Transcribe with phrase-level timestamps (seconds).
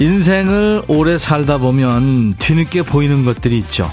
[0.00, 3.90] 인생을 오래 살다 보면 뒤늦게 보이는 것들이 있죠.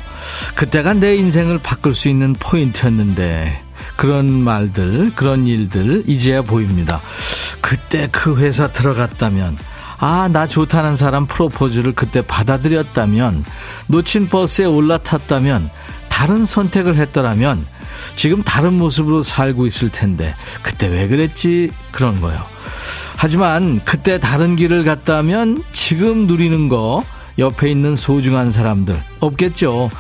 [0.56, 3.64] 그때가 내 인생을 바꿀 수 있는 포인트였는데
[3.96, 7.02] 그런 말들, 그런 일들 이제야 보입니다.
[7.62, 9.58] 그때 그 회사 들어갔다면
[10.00, 13.46] 아, 나 좋다는 사람 프로포즈를 그때 받아들였다면
[13.86, 15.70] 놓친 버스에 올라탔다면
[16.10, 17.64] 다른 선택을 했더라면
[18.16, 21.70] 지금 다른 모습으로 살고 있을 텐데 그때 왜 그랬지?
[21.92, 22.44] 그런 거요.
[23.22, 27.04] 하지만 그때 다른 길을 갔다면 지금 누리는 거
[27.38, 29.92] 옆에 있는 소중한 사람들 없겠죠.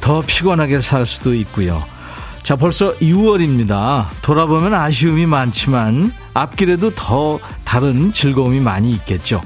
[0.00, 1.84] 더 피곤하게 살 수도 있고요.
[2.42, 4.06] 자, 벌써 6월입니다.
[4.22, 9.42] 돌아보면 아쉬움이 많지만 앞길에도 더 다른 즐거움이 많이 있겠죠.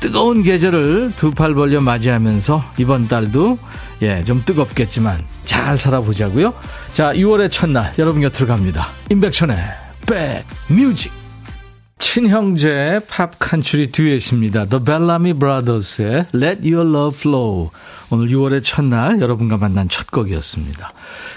[0.00, 3.58] 뜨거운 계절을 두 팔 벌려 맞이하면서 이번 달도
[4.02, 6.52] 예, 좀 뜨겁겠지만 잘 살아보자고요.
[6.92, 8.88] 자, 6월의 첫날 여러분 곁으로 갑니다.
[9.08, 9.56] 임백천의
[10.06, 11.21] 백뮤직
[12.02, 14.66] 친형제 팝 칸츄리 듀엣입니다.
[14.66, 17.70] The Bellamy Brothers의 Let Your Love Flow.
[18.10, 20.92] 오늘 6월의 첫날 여러분과 만난 첫 곡이었습니다.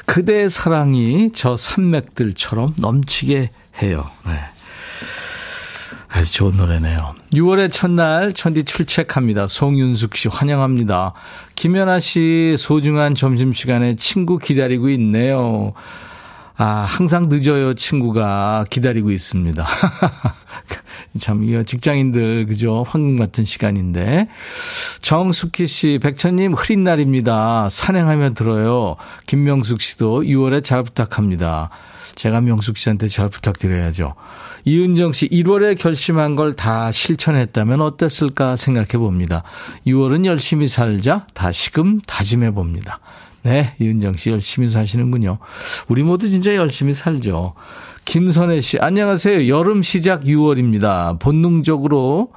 [0.06, 3.52] 그대의 사랑이 저 산맥들처럼 넘치게
[3.84, 4.10] 해요.
[4.26, 4.34] 네.
[6.10, 7.14] 아주 좋은 노래네요.
[7.32, 9.46] 6월의 첫날 천디 출첵합니다.
[9.46, 11.14] 송윤숙 씨 환영합니다.
[11.54, 15.74] 김연아 씨 소중한 점심시간에 친구 기다리고 있네요.
[16.58, 19.68] 아, 항상 늦어요, 친구가 기다리고 있습니다.
[21.20, 22.84] 참, 이거 직장인들, 그죠?
[22.88, 24.28] 황금 같은 시간인데.
[25.02, 27.68] 정숙희 씨, 백천님, 흐린 날입니다.
[27.70, 28.96] 산행하며 들어요.
[29.28, 31.70] 김명숙 씨도 6월에 잘 부탁합니다.
[32.16, 34.16] 제가 명숙 씨한테 잘 부탁드려야죠.
[34.64, 39.44] 이은정 씨, 1월에 결심한 걸 다 실천했다면 어땠을까 생각해 봅니다.
[39.86, 43.00] 6월은 열심히 살자, 다시금 다짐해 봅니다.
[43.46, 45.38] 네, 이은정 씨 열심히 사시는군요.
[45.88, 47.54] 우리 모두 진짜 열심히 살죠.
[48.04, 49.48] 김선혜 씨, 안녕하세요.
[49.48, 51.20] 여름 시작 6월입니다.
[51.20, 52.32] 본능적으로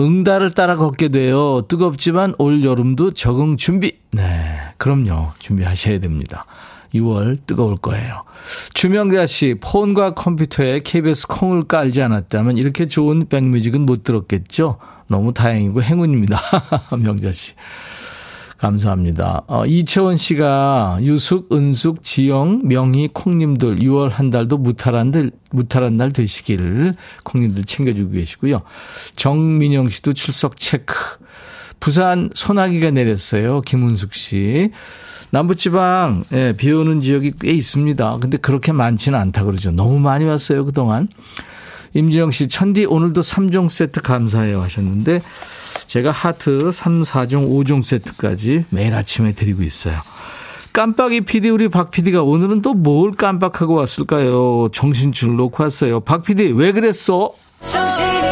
[0.00, 1.62] 응달을 따라 걷게 돼요.
[1.68, 3.98] 뜨겁지만 올 여름도 적응 준비.
[4.10, 5.30] 네, 그럼요.
[5.38, 6.44] 준비하셔야 됩니다.
[6.92, 8.24] 6월 뜨거울 거예요.
[8.74, 14.78] 주명자 씨, 폰과 컴퓨터에 KBS 콩을 깔지 않았다면 이렇게 좋은 백뮤직은 못 들었겠죠?
[15.06, 16.40] 너무 다행이고 행운입니다.
[16.98, 17.52] 명자 씨.
[18.58, 19.42] 감사합니다.
[19.46, 26.12] 어, 이채원 씨가 유숙, 은숙, 지영, 명희, 콩님들 6월 한 달도 무탈한 달, 무탈한 날
[26.12, 28.62] 되시기를 콩님들 챙겨주고 계시고요.
[29.16, 30.94] 정민영 씨도 출석 체크.
[31.80, 33.60] 부산 소나기가 내렸어요.
[33.60, 34.70] 김은숙 씨.
[35.30, 38.18] 남부지방, 예, 비 오는 지역이 꽤 있습니다.
[38.20, 39.70] 근데 그렇게 많지는 않다 그러죠.
[39.70, 41.08] 너무 많이 왔어요, 그동안.
[41.94, 45.20] 임지영 씨, 천디 오늘도 3종 세트 감사해요 하셨는데,
[45.86, 50.00] 제가 하트 3, 4종, 5종 세트까지 매일 아침에 드리고 있어요.
[50.72, 54.68] 깜빡이 PD 우리 박 PD가 오늘은 또 뭘 깜빡하고 왔을까요?
[54.72, 56.00] 정신줄 놓고 왔어요.
[56.00, 57.32] 박 PD 왜 그랬어?
[57.64, 58.26] 정신이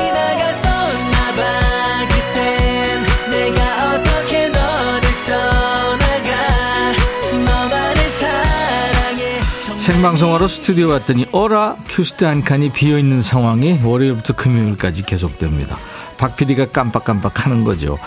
[9.85, 15.77] 생방송하러 스튜디오 왔더니 어라 큐시트 한 칸이 비어있는 상황이 월요일부터 금요일까지 계속됩니다.
[16.17, 17.99] 박 PD가 깜빡깜빡 하는 거죠.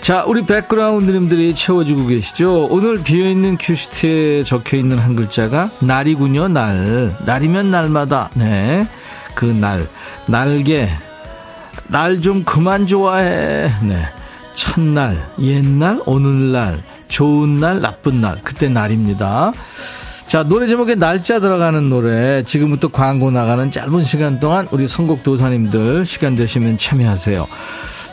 [0.00, 2.66] 자, 우리 백그라운드님들이 채워주고 계시죠.
[2.66, 7.16] 오늘 비어있는 큐시트에 적혀있는 한 글자가 날이군요, 날.
[7.26, 8.86] 날이면 날마다, 네.
[9.34, 9.88] 그 날.
[10.26, 10.88] 날개.
[11.88, 13.72] 날 좀 그만 좋아해.
[13.82, 14.04] 네.
[14.54, 18.38] 첫날, 옛날, 오늘날, 좋은 날, 나쁜 날.
[18.44, 19.50] 그때 날입니다.
[20.28, 26.04] 자, 노래 제목에 날짜 들어가는 노래, 지금부터 광고 나가는 짧은 시간 동안 우리 선곡 도사님들
[26.04, 27.48] 시간 되시면 참여하세요.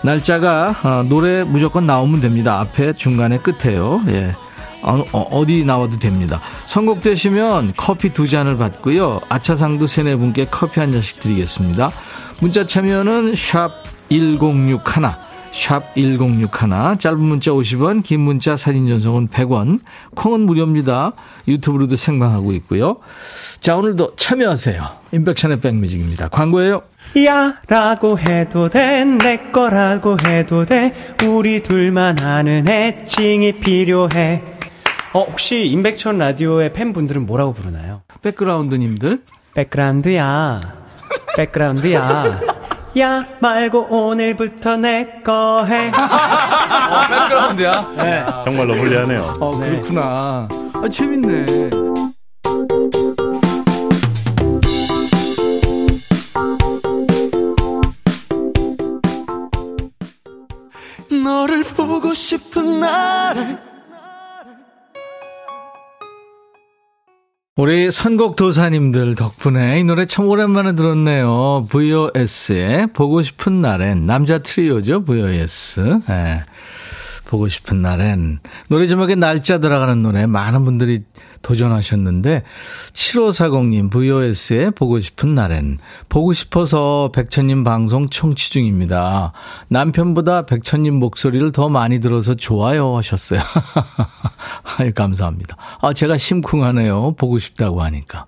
[0.02, 2.62] 날짜가 어, 노래 무조건 나오면 됩니다.
[2.62, 4.02] 앞에, 중간에, 끝에요.
[4.08, 4.34] 예.
[4.82, 6.40] 어, 어디 나와도 됩니다.
[6.68, 9.20] 선곡되시면 커피 두 잔을 받고요.
[9.28, 11.92] 아차상도 세네 분께 커피 한 잔씩 드리겠습니다.
[12.40, 13.72] 문자 참여는 샵
[14.08, 14.80] 1061,
[15.56, 16.50] 샵 1061
[17.00, 19.80] 짧은 문자 50원 긴 문자 사진 전송은 100원
[20.14, 21.14] 콩은 무료입니다.
[21.48, 22.98] 유튜브로도 생방하고 있고요.
[23.62, 24.84] 자 오늘도 참여하세요.
[25.14, 26.28] 인백션의 백뮤직입니다.
[26.28, 26.82] 광고예요.
[27.26, 30.94] 야 라고 해도 돼 내 거라고 해도 돼
[31.26, 34.44] 우리 둘만 아는 애칭이 필요해.
[35.14, 38.02] 어 혹시 인백천 라디오의 팬분들은 뭐라고 부르나요?
[38.22, 39.22] 백그라운드님들?
[39.54, 40.60] 백그라운드야.
[41.38, 42.55] 백그라운드야
[42.98, 45.90] 야 말고 오늘부터 내 거 해.
[45.92, 47.94] 어, 백그라운드야?
[47.98, 48.26] 네.
[48.44, 49.34] 정말 러블리하네요.
[49.40, 50.48] 어, 그렇구나.
[50.74, 51.46] 아, 재밌네.
[61.24, 63.42] 너를 보고 싶은 날에
[67.58, 71.68] 우리 선곡 도사님들 덕분에 이 노래 참 오랜만에 들었네요.
[71.70, 75.06] VOS의 보고 싶은 날엔 남자 트리오죠.
[75.06, 76.00] VOS.
[76.06, 76.44] 네.
[77.24, 81.04] 보고 싶은 날엔 노래 제목에 날짜 들어가는 노래 많은 분들이
[81.46, 82.44] 도전하셨는데
[82.92, 85.78] 7540님 VOS에 보고 싶은 날엔
[86.10, 89.32] 보고 싶어서 백천님 방송 청취 중입니다.
[89.68, 93.42] 남편보다 백천님 목소리를 더 많이 들어서 좋아요 하셨어요.
[94.80, 95.56] 아유 감사합니다.
[95.82, 97.14] 아 제가 심쿵하네요.
[97.18, 98.26] 보고 싶다고 하니까.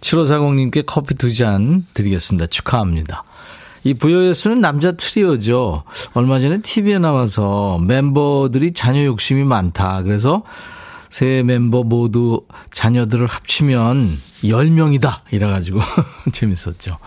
[0.00, 2.46] 7540님께 커피 두 잔 드리겠습니다.
[2.46, 3.24] 축하합니다.
[3.84, 5.82] 이 VOS는 남자 트리오죠.
[6.14, 10.02] 얼마 전에 TV에 나와서 멤버들이 자녀 욕심이 많다.
[10.02, 10.42] 그래서
[11.16, 12.42] 세 멤버 모두
[12.74, 15.20] 자녀들을 합치면 10명이다.
[15.30, 15.80] 이래가지고
[16.30, 16.98] 재밌었죠.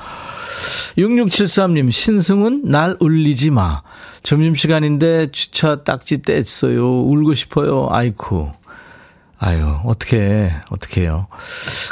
[0.97, 3.83] 6673님, 신승훈, 날 울리지 마.
[4.23, 7.07] 점심시간인데 주차 딱지 뗐어요.
[7.07, 7.88] 울고 싶어요.
[7.91, 8.50] 아이쿠.
[9.39, 11.27] 아유, 어떻게, 어떻게 해요.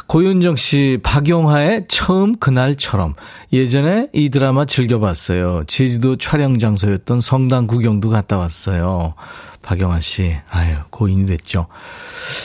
[0.08, 3.16] 고윤정 씨, 박용화의 처음 그날처럼.
[3.54, 5.64] 예전에 이 드라마 즐겨봤어요.
[5.66, 9.14] 제주도 촬영 장소였던 성당 구경도 갔다 왔어요.
[9.62, 11.68] 박영아 씨, 아유, 고인이 됐죠.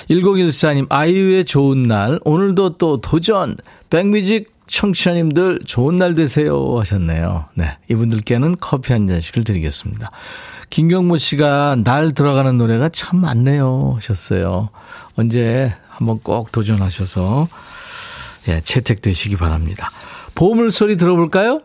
[0.08, 3.56] 1014님, 아이유의 좋은 날, 오늘도 또 도전,
[3.90, 7.46] 백뮤직 청취자님들 좋은 날 되세요 하셨네요.
[7.54, 10.10] 네, 이분들께는 커피 한 잔씩을 드리겠습니다.
[10.72, 14.70] 김경모 씨가 날 들어가는 노래가 참 많네요 하셨어요.
[15.16, 17.46] 언제 한번 꼭 도전하셔서
[18.48, 19.90] 예, 채택되시기 바랍니다.
[20.34, 21.60] 보물 소리 들어볼까요?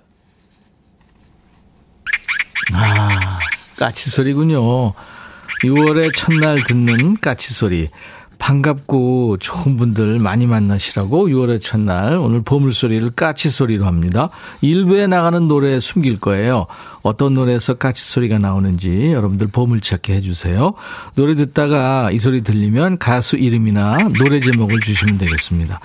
[2.74, 3.40] 아,
[3.78, 4.92] 까치 소리군요.
[5.64, 7.90] 6월의 첫날 듣는 까치 소리.
[8.40, 14.30] 반갑고 좋은 분들 많이 만나시라고 6월의 첫날 오늘 보물소리를 까치소리로 합니다.
[14.62, 16.68] 일부에 나가는 노래 숨길 거예요.
[17.02, 20.74] 어떤 노래에서 까치소리가 나오는지 여러분들 보물찾기 해주세요.
[21.16, 25.80] 노래 듣다가 이 소리 들리면 가수 이름이나 노래 제목을 주시면 되겠습니다.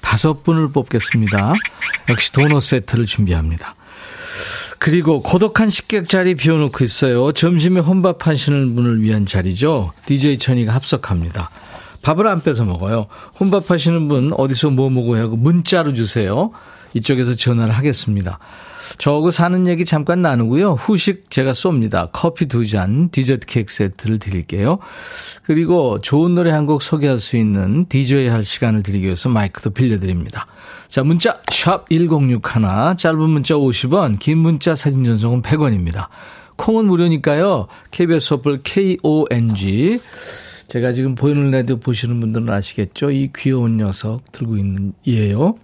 [0.00, 1.54] 다섯 분을 뽑겠습니다.
[2.08, 3.74] 역시 도넛 세트를 준비합니다.
[4.78, 7.30] 그리고 고독한 식객 자리 비워놓고 있어요.
[7.32, 9.92] 점심에 혼밥 하시는 분을 위한 자리죠.
[10.06, 11.50] DJ 천이가 합석합니다.
[12.02, 13.06] 밥을 안 빼서 먹어요.
[13.38, 16.50] 혼밥 하시는 분 어디서 뭐 먹어야 하고 문자로 주세요.
[16.94, 18.38] 이쪽에서 전화를 하겠습니다.
[18.98, 20.72] 저하고 사는 얘기 잠깐 나누고요.
[20.72, 22.10] 후식 제가 쏩니다.
[22.12, 24.78] 커피 두 잔, 디저트 케이크 세트를 드릴게요.
[25.44, 30.46] 그리고 좋은 노래 한 곡 소개할 수 있는 DJ 할 시간을 드리기 위해서 마이크도 빌려드립니다.
[30.88, 36.08] 자, 문자 샵 1061, 짧은 문자 50원, 긴 문자 사진 전송은 100원입니다.
[36.56, 37.66] 콩은 무료니까요.
[37.90, 39.98] KBS 어플 KONG
[40.72, 43.10] 제가 지금 보이는 라디오 보시는 분들은 아시겠죠?
[43.10, 45.56] 이 귀여운 녀석 들고 있는 얘예요.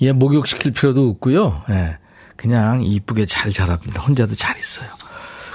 [0.00, 1.64] 얘 목욕시킬 필요도 없고요.
[1.70, 1.98] 예.
[2.36, 4.00] 그냥 이쁘게 잘 자랍니다.
[4.00, 4.88] 혼자도 잘 있어요.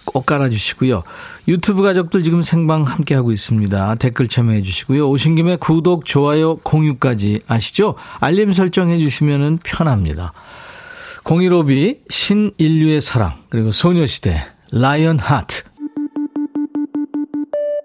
[0.03, 1.03] 꼭 깔아주시고요.
[1.47, 3.95] 유튜브 가족들 지금 생방 함께하고 있습니다.
[3.95, 5.09] 댓글 참여해 주시고요.
[5.09, 7.95] 오신 김에 구독, 좋아요, 공유까지 아시죠?
[8.19, 10.33] 알림 설정해 주시면 편합니다.
[11.23, 14.41] 015비, 신인류의 사랑, 그리고 소녀시대,
[14.73, 15.63] 라이언 하트,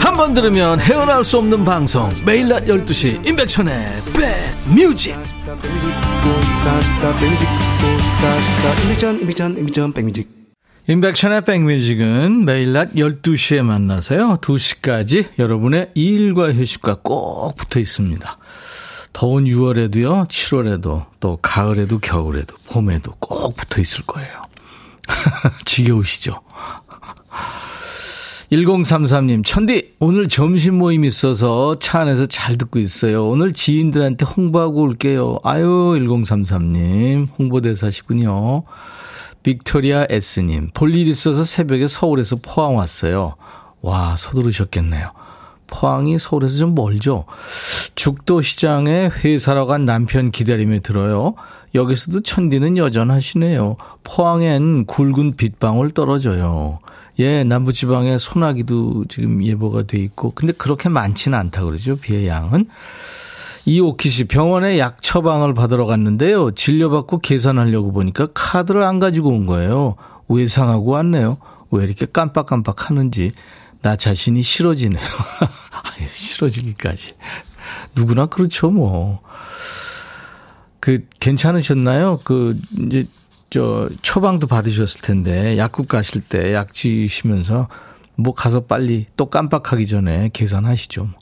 [0.00, 2.10] 한 번 들으면 헤어나올 수 없는 방송.
[2.24, 4.02] 매일 낮 12시 임백천의
[9.92, 10.28] 백뮤직.
[10.88, 14.38] 임백천의 백뮤직은 매일 낮 12시에 만나서요.
[14.38, 18.38] 2시까지 여러분의 일과 휴식과 꼭 붙어 있습니다.
[19.12, 24.30] 더운 6월에도요 7월에도 또 가을에도 겨울에도 봄에도 꼭 붙어 있을 거예요.
[25.64, 26.40] 지겨우시죠
[28.52, 33.28] 1033님, 천디, 오늘 점심 모임 있어서 차 안에서 잘 듣고 있어요.
[33.28, 35.38] 오늘 지인들한테 홍보하고 올게요.
[35.44, 38.64] 아유, 1033님, 홍보대사시군요.
[39.44, 43.36] 빅토리아 S님, 볼일 있어서 새벽에 서울에서 포항 왔어요.
[43.82, 45.12] 와, 서두르셨겠네요.
[45.68, 47.26] 포항이 서울에서 좀 멀죠?
[47.94, 51.34] 죽도시장에 회사로 간 남편 기다림에 들어요.
[51.76, 53.76] 여기서도 천디는 여전하시네요.
[54.02, 56.80] 포항엔 굵은 빗방울 떨어져요.
[57.20, 62.66] 예, 남부지방에 소나기도 지금 예보가 돼 있고, 근데 그렇게 많지는 않다 그러죠, 비의 양은.
[63.66, 66.52] 이오키 씨, 병원에 약 처방을 받으러 갔는데요.
[66.52, 69.96] 진료받고 계산하려고 보니까 카드를 안 가지고 온 거예요.
[70.28, 71.36] 외상하고 왔네요.
[71.70, 73.32] 왜 이렇게 깜빡깜빡 하는지.
[73.82, 75.00] 나 자신이 싫어지네요.
[75.72, 77.14] 아유, 싫어지기까지.
[77.94, 79.20] 누구나 그렇죠, 뭐.
[80.80, 82.20] 그, 괜찮으셨나요?
[82.24, 83.06] 그, 이제,
[83.50, 87.68] 저, 처방도 받으셨을 텐데, 약국 가실 때 약 지시면서,
[88.16, 91.04] 뭐 가서 빨리 또 깜빡하기 전에 계산하시죠.
[91.04, 91.12] 뭐.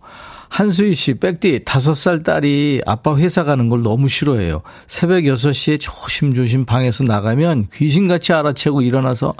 [0.50, 4.62] 한수희 씨, 백디, 다섯 살 딸이 아빠 회사 가는 걸 너무 싫어해요.
[4.86, 9.34] 새벽 6시에 조심조심 방에서 나가면 귀신같이 알아채고 일어나서,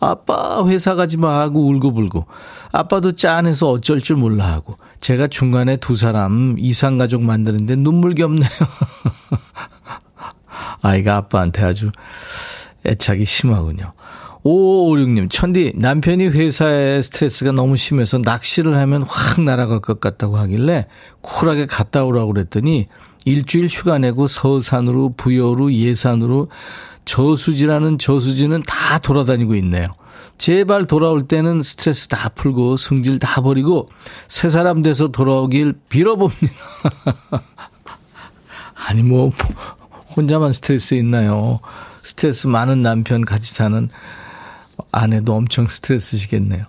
[0.00, 2.26] 아빠 회사 가지 마 하고 울고불고,
[2.72, 8.48] 아빠도 짠해서 어쩔 줄 몰라 하고, 제가 중간에 두 사람 이상가족 만드는데 눈물겹네요.
[10.82, 11.90] 아이가 아빠한테 아주
[12.86, 13.92] 애착이 심하군요.
[14.44, 20.86] 5556님, 천디, 남편이 회사에 스트레스가 너무 심해서 낚시를 하면 확 날아갈 것 같다고 하길래
[21.20, 22.86] 쿨하게 갔다 오라고 그랬더니
[23.24, 26.48] 일주일 휴가 내고 서산으로, 부여로, 예산으로
[27.04, 29.86] 저수지라는 저수지는 다 돌아다니고 있네요.
[30.38, 33.90] 제발 돌아올 때는 스트레스 다 풀고 승질 다 버리고
[34.28, 36.54] 새 사람 돼서 돌아오길 빌어봅니다.
[38.86, 39.30] 아니, 뭐,
[40.18, 41.60] 혼자만 스트레스 있나요?
[42.02, 43.88] 스트레스 많은 남편 같이 사는
[44.90, 46.64] 아내도 엄청 스트레스시겠네요.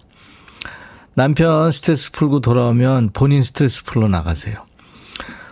[1.15, 4.55] 남편 스트레스 풀고 돌아오면 본인 스트레스 풀러 나가세요.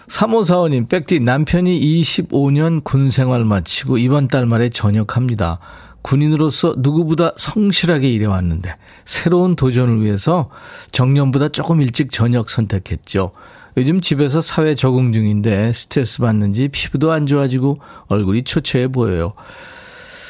[0.09, 5.57] 3545님, 백디, 남편이 25년 군 생활 마치고 이번 달 말에 전역합니다.
[6.03, 8.75] 군인으로서 누구보다 성실하게 일해왔는데,
[9.05, 10.51] 새로운 도전을 위해서
[10.91, 13.31] 정년보다 조금 일찍 전역 선택했죠.
[13.77, 19.33] 요즘 집에서 사회 적응 중인데 스트레스 받는지 피부도 안 좋아지고 얼굴이 초췌해 보여요.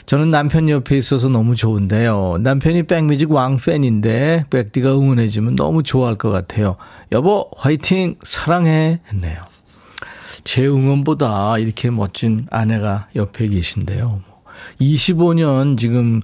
[0.06, 2.38] 저는 남편 옆에 있어서 너무 좋은데요.
[2.42, 6.76] 남편이 백뮤직 왕팬인데 백디가 응원해주면 너무 좋아할 것 같아요.
[7.14, 9.44] 여보 화이팅 사랑해 했네요.
[10.44, 14.22] 제 응원보다 이렇게 멋진 아내가 옆에 계신데요.
[14.80, 16.22] 25년 지금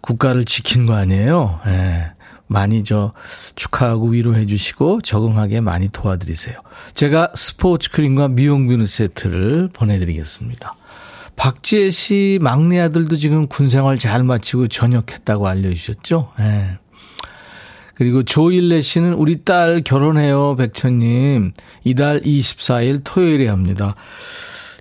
[0.00, 1.60] 국가를 지킨 거 아니에요.
[1.66, 2.12] 예.
[2.52, 3.12] 많이 저
[3.56, 6.56] 축하하고 위로해 주시고 적응하게 많이 도와드리세요.
[6.94, 10.76] 제가 스포츠 크림과 미용 비누 세트를 보내드리겠습니다.
[11.36, 16.32] 박지혜 씨 막내 아들도 지금 군 생활 잘 마치고 전역했다고 알려주셨죠?
[16.38, 16.78] 네.
[17.94, 21.52] 그리고 조일래 씨는 우리 딸 결혼해요, 백천님.
[21.84, 23.94] 이달 24일 토요일에 합니다.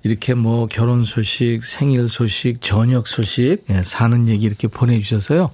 [0.03, 5.51] 이렇게 뭐 결혼 소식, 생일 소식, 저녁 소식, 예, 사는 얘기 이렇게 보내주셔서요.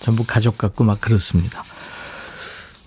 [0.00, 1.62] 전부 가족 같고 막 그렇습니다.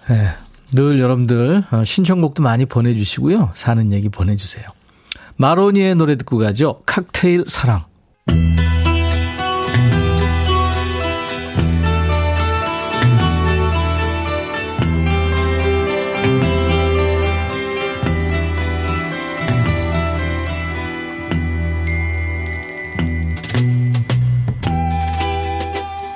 [0.10, 0.34] 예,
[0.74, 3.52] 늘 여러분들 어, 신청곡도 많이 보내주시고요.
[3.56, 4.66] 사는 얘기 보내주세요.
[5.38, 6.82] 마로니의 노래 듣고 가죠.
[6.86, 7.86] 칵테일 사랑.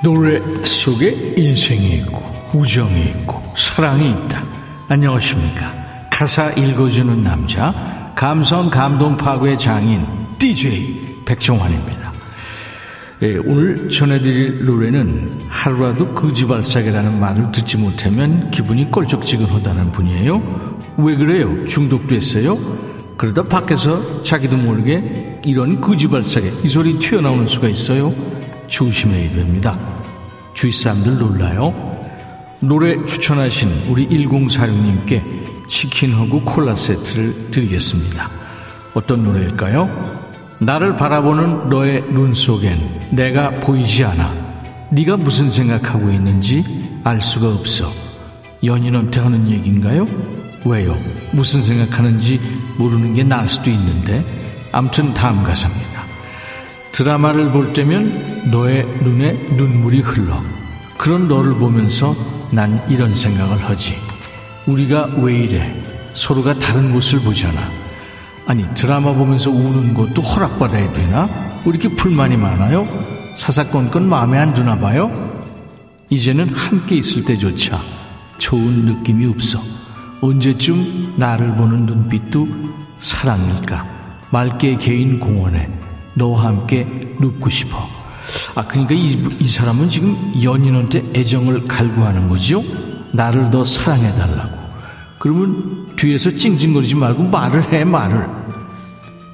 [0.08, 2.22] 노래 속에 인생이 있고
[2.54, 4.42] 우정이 있고 사랑이 있다.
[4.88, 5.70] 안녕하십니까.
[6.10, 10.06] 가사 읽어주는 남자 감성 감동 파괴 장인
[10.38, 12.10] DJ 백종환입니다.
[13.20, 20.86] 예, 오늘 전해드릴 노래는 하루라도 거지발사계라는 말을 듣지 못하면 기분이 꼴쩍지근하다는 분이에요.
[20.96, 21.66] 왜 그래요?
[21.66, 22.56] 중독됐어요?
[23.18, 28.10] 그러다 밖에서 자기도 모르게 이런 거지발사계 이 소리 튀어나오는 수가 있어요.
[28.68, 29.97] 조심해야 됩니다.
[30.58, 31.72] 주위 사람들 놀라요.
[32.58, 38.28] 노래 추천하신 우리 1046님께 치킨하고 콜라 세트를 드리겠습니다.
[38.92, 40.58] 어떤 노래일까요?
[40.58, 44.88] 나를 바라보는 너의 눈 속엔 내가 보이지 않아.
[44.90, 46.64] 네가 무슨 생각하고 있는지
[47.04, 47.92] 알 수가 없어.
[48.64, 50.06] 연인한테 하는 얘기인가요?
[50.66, 50.98] 왜요?
[51.30, 52.40] 무슨 생각하는지
[52.78, 54.24] 모르는 게 나을 수도 있는데
[54.72, 55.97] 암튼 다음 가사입니다.
[56.98, 60.42] 드라마를 볼 때면 너의 눈에 눈물이 흘러.
[60.96, 62.12] 그런 너를 보면서
[62.50, 63.94] 난 이런 생각을 하지.
[64.66, 65.80] 우리가 왜 이래?
[66.12, 67.70] 서로가 다른 모습을 보잖아.
[68.46, 71.28] 아니, 드라마 보면서 우는 것도 허락받아야 되나?
[71.64, 72.84] 왜 이렇게 불만이 많아요?
[73.36, 75.08] 사사건건 마음에 안 드나 봐요?
[76.10, 77.80] 이제는 함께 있을 때조차
[78.38, 79.62] 좋은 느낌이 없어.
[80.20, 82.48] 언제쯤 나를 보는 눈빛도
[82.98, 83.86] 사랑일까?
[84.32, 85.78] 맑게 개인 공원에
[86.18, 86.84] 너와 함께
[87.20, 87.88] 눕고 싶어.
[88.54, 92.62] 아, 그러니까 이, 이 사람은 지금 연인한테 애정을 갈구하는 거죠?
[93.12, 94.58] 나를 더 사랑해달라고.
[95.18, 98.26] 그러면 뒤에서 찡찡거리지 말고 말을 해, 말을.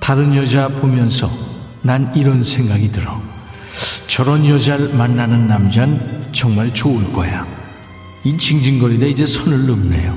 [0.00, 1.30] 다른 여자 보면서
[1.82, 3.20] 난 이런 생각이 들어.
[4.06, 7.46] 저런 여자를 만나는 남잔 정말 좋을 거야.
[8.24, 10.16] 이 징징거리다 이제 선을 넘네요.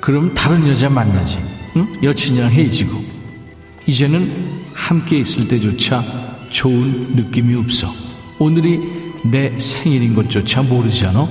[0.00, 1.38] 그럼 다른 여자 만나지.
[1.76, 1.86] 응?
[2.02, 3.02] 여친이랑 헤어지고.
[3.86, 6.02] 이제는 함께 있을 때조차
[6.50, 7.92] 좋은 느낌이 없어.
[8.38, 8.80] 오늘이
[9.30, 11.28] 내 생일인 것조차 모르잖아.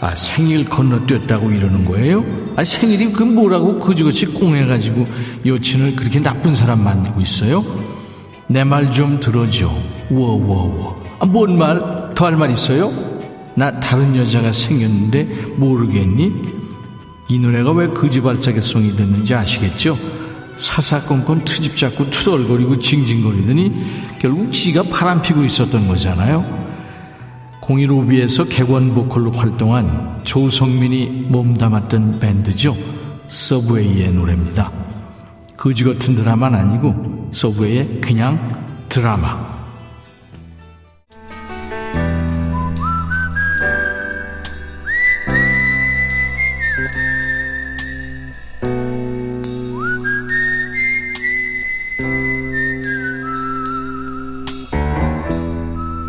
[0.00, 2.24] 아, 생일 건너뛰었다고 이러는 거예요?
[2.56, 5.06] 아, 생일이 그 뭐라고 거지같이 꽁해가지고
[5.46, 7.64] 여친을 그렇게 나쁜 사람 만들고 있어요?
[8.48, 9.70] 내 말 좀 들어줘.
[10.10, 11.00] 워워워.
[11.20, 12.14] 아, 뭔 말?
[12.14, 12.92] 더 할 말 있어요?
[13.54, 15.24] 나 다른 여자가 생겼는데
[15.56, 16.32] 모르겠니?
[17.28, 19.96] 이 노래가 왜 거지발사계송이 됐는지 아시겠죠?
[20.60, 26.60] 사사건건 트집 잡고 투덜거리고 징징거리더니 결국 지가 바람 피고 있었던 거잖아요.
[27.62, 32.76] 015B에서 객원 보컬로 활동한 조성민이 몸담았던 밴드죠.
[33.26, 34.70] 서브웨이의 노래입니다.
[35.56, 39.49] 거지 같은 드라마는 아니고 서브웨이의 그냥 드라마.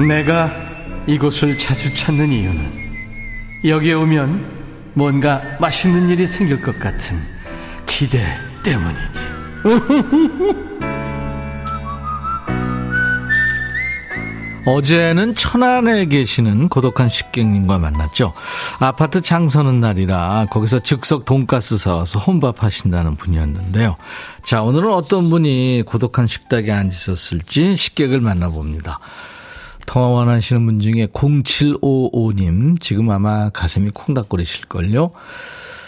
[0.07, 0.51] 내가
[1.07, 2.81] 이곳을 자주 찾는 이유는
[3.65, 4.61] 여기에 오면
[4.93, 7.17] 뭔가 맛있는 일이 생길 것 같은
[7.85, 8.19] 기대
[8.63, 9.31] 때문이지.
[14.65, 18.33] 어제는 천안에 계시는 고독한 식객님과 만났죠.
[18.79, 23.97] 아파트 장서는 날이라 거기서 즉석 돈가스 사와서 혼밥 하신다는 분이었는데요.
[24.43, 28.99] 자, 오늘은 어떤 분이 고독한 식탁에 앉으셨을지 식객을 만나봅니다.
[29.85, 35.11] 통화 원하시는 분 중에 0755님, 지금 아마 가슴이 콩닥거리실걸요?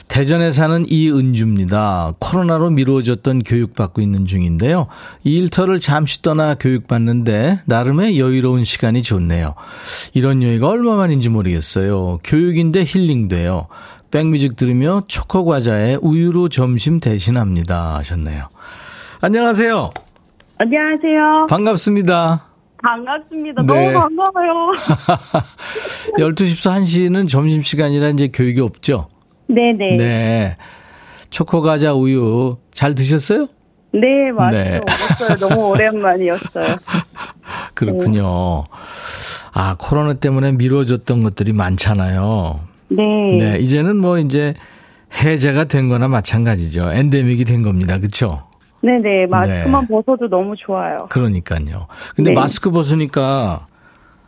[0.07, 2.13] 대전에 사는 이은주입니다.
[2.19, 4.88] 코로나로 미루어졌던 교육받고 있는 중인데요.
[5.23, 9.56] 이 일터를 잠시 떠나 교육받는데 나름의 여유로운 시간이 좋네요.
[10.13, 12.19] 이런 여유가 얼마만인지 모르겠어요.
[12.23, 13.67] 교육인데 힐링돼요.
[14.12, 17.95] 백뮤직 들으며 초코 과자에 우유로 점심 대신합니다.
[17.95, 18.49] 하셨네요.
[19.21, 19.89] 안녕하세요.
[20.60, 21.47] 안녕하세요.
[21.49, 22.53] 반갑습니다.
[22.84, 23.62] 반갑습니다.
[23.63, 23.67] 네.
[23.67, 24.74] 너무 반가워요.
[26.19, 29.08] 12시부터 1시는 점심시간이라 이제 교육이 없죠?
[29.48, 29.78] 네네.
[29.78, 29.98] 네.
[29.98, 30.56] 네.
[31.30, 33.48] 초코 과자 우유 잘 드셨어요?
[33.93, 34.52] 네, 맞아요.
[34.52, 34.80] 네.
[34.80, 35.38] 먹었어요.
[35.38, 36.76] 너무 오랜만이었어요.
[37.74, 38.65] 그렇군요.
[39.54, 42.60] 아, 코로나 때문에 미뤄졌던 것들이 많잖아요.
[42.89, 43.04] 네.
[43.38, 44.56] 네, 이제는 뭐 이제
[45.24, 46.91] 해제가 된 거나 마찬가지죠.
[46.91, 47.98] 엔데믹이 된 겁니다.
[48.00, 48.43] 그렇죠?
[48.84, 49.28] 네네.
[49.28, 50.98] 마스크만 벗어도 너무 좋아요.
[51.10, 51.88] 그러니까요.
[52.15, 52.36] 근데 네.
[52.36, 53.65] 마스크 벗으니까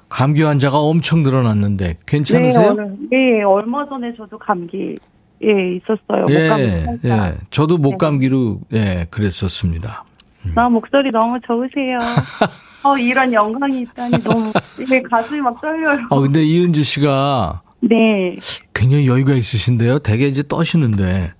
[0.08, 2.74] 감기 환자가 엄청 늘어났는데 괜찮으세요?
[2.74, 4.96] 네, 얼- 네, 얼마 전에 저도 감기
[5.44, 6.26] 예 있었어요.
[6.30, 7.34] 예, 목감기 예.
[7.50, 10.04] 저도 목 감기로 예, 그랬었습니다.
[10.56, 11.98] 나 목소리 너무 좋으세요.
[12.86, 16.00] 어 이런 영광이 있다니 너무 이게 가슴이 막 떨려요.
[16.10, 18.38] 어, 근데 이은주 씨가 네.
[18.74, 20.00] 굉장히 여유가 있으신데요.
[20.00, 21.34] 되게 이제 떠시는데.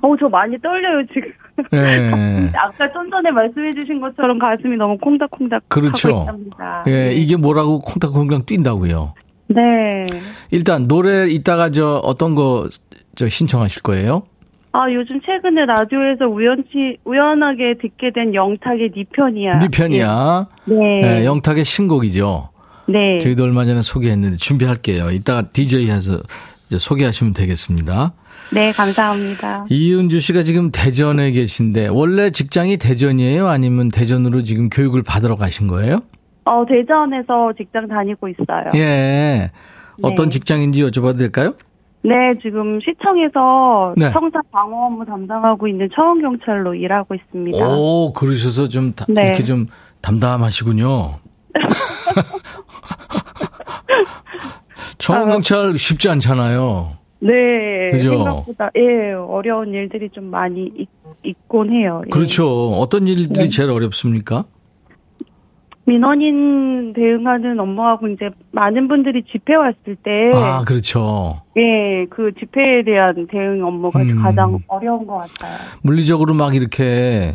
[0.00, 1.30] 어저 많이 떨려요 지금.
[1.72, 2.10] 예.
[2.56, 6.10] 아까 좀 전에 말씀해주신 것처럼 가슴이 너무 콩닥콩닥 그렇죠.
[6.10, 6.84] 하고 있답니다.
[6.88, 9.14] 예, 이게 뭐라고 콩닥콩닥 뛴다고요.
[9.48, 10.06] 네.
[10.50, 12.66] 일단 노래 이따가 저 어떤 거
[13.18, 14.22] 저 신청하실 거예요?
[14.70, 19.58] 아 요즘 최근에 라디오에서 우연치 우연하게 듣게 된 영탁의 네 편이야.
[19.58, 20.46] 네 편이야.
[20.66, 20.76] 네.
[21.02, 22.50] 예, 영탁의 신곡이죠.
[22.86, 23.18] 네.
[23.18, 25.10] 저희도 얼마 전에 소개했는데 준비할게요.
[25.10, 26.20] 이따가 DJ 해서
[26.70, 28.12] 소개하시면 되겠습니다.
[28.50, 29.66] 네, 감사합니다.
[29.70, 33.46] 이은주 씨가 지금 대전에 계신데 원래 직장이 대전이에요?
[33.48, 36.00] 아니면 대전으로 지금 교육을 받으러 가신 거예요?
[36.44, 38.70] 어 대전에서 직장 다니고 있어요.
[38.74, 39.50] 예.
[40.02, 40.30] 어떤 네.
[40.30, 41.54] 직장인지 여쭤봐도 될까요?
[42.02, 44.10] 네, 지금 시청에서 네.
[44.12, 47.58] 청사 방어 업무 담당하고 있는 처원 경찰로 일하고 있습니다.
[47.68, 49.26] 오, 그러셔서 좀 다- 네.
[49.26, 49.66] 이렇게 좀
[50.00, 51.16] 담담하시군요.
[54.98, 56.92] 청경찰 쉽지 않잖아요.
[57.20, 58.10] 네, 그죠?
[58.10, 60.88] 생각보다 예 어려운 일들이 좀 많이 있,
[61.24, 62.02] 있곤 해요.
[62.06, 62.10] 예.
[62.10, 62.70] 그렇죠.
[62.72, 63.48] 어떤 일들이 네.
[63.48, 64.44] 제일 어렵습니까?
[65.84, 71.40] 민원인 대응하는 업무하고 이제 많은 분들이 집회 왔을 때 아, 그렇죠.
[71.56, 74.22] 예, 그 집회에 대한 대응 업무가 음.
[74.22, 75.56] 가장 어려운 것 같아요.
[75.82, 77.34] 물리적으로 막 이렇게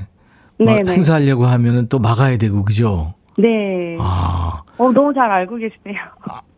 [0.59, 0.87] 막.
[0.87, 3.15] 행사하려고 하면은 또 막아야 되고, 그죠?
[3.37, 3.97] 네.
[3.99, 5.99] 아, 어, 너무 잘 알고 계시네요.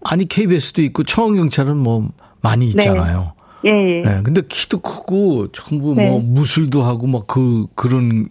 [0.04, 2.10] 아니, KBS도 있고 청경찰은 뭐
[2.49, 3.34] 많이 있잖아요.
[3.65, 4.01] 예, 예.
[4.01, 6.08] 네, 근데 키도 크고 전부 네.
[6.10, 8.27] 뭐 무술도 하고 막 그 그런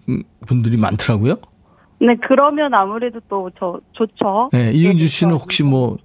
[0.46, 1.36] 분들이 많더라고요.
[2.00, 4.50] 네, 그러면 아무래도 또 저 좋죠.
[4.52, 5.34] 네, 이은주 예, 씨는.
[5.34, 5.96] 혹시 뭐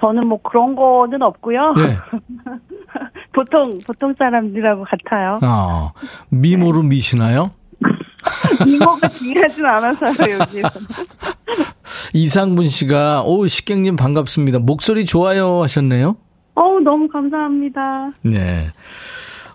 [0.00, 1.72] 저는 뭐 그런 거는 없고요.
[1.74, 1.96] 네.
[3.34, 5.38] 보통 보통 사람들하고 같아요.
[5.42, 5.92] 아,
[6.30, 7.50] 미모로 미시나요?
[8.66, 10.70] 이모가 중요하진 않아서요 여기에서.
[12.14, 14.58] 이상분 씨가 오 식객님 반갑습니다.
[14.60, 16.16] 목소리 좋아요 하셨네요.
[16.88, 18.12] 너무 감사합니다.
[18.22, 18.68] 네.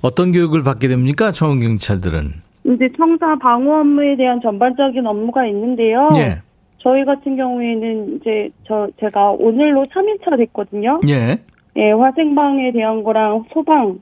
[0.03, 1.31] 어떤 교육을 받게 됩니까?
[1.31, 2.31] 청원 경찰들은.
[2.65, 6.09] 이제 청사 방어 업무에 대한 전반적인 업무가 있는데요.
[6.15, 6.41] 예.
[6.77, 11.01] 저희 같은 경우에는 이제 저 제가 오늘로 3일차 됐거든요.
[11.07, 11.39] 예.
[11.75, 13.99] 예, 화생방에 대한 거랑 소방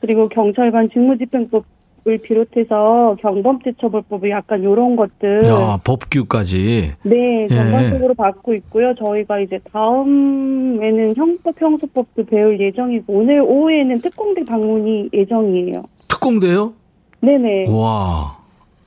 [0.00, 1.64] 그리고 경찰관 직무집행법
[2.06, 6.92] 을 비롯해서 경범죄처벌법이 약간 요런 것들 야, 법규까지.
[7.02, 7.46] 네, 예.
[7.46, 8.94] 전반적으로 받고 있고요.
[8.94, 15.82] 저희가 이제 다음에는 형법 형소법도 배울 예정이고 오늘 오후에는 특공대 방문이 예정이에요.
[16.08, 16.72] 특공대요?
[17.20, 17.66] 네네.
[17.68, 18.38] 와.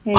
[0.06, 0.13] 네.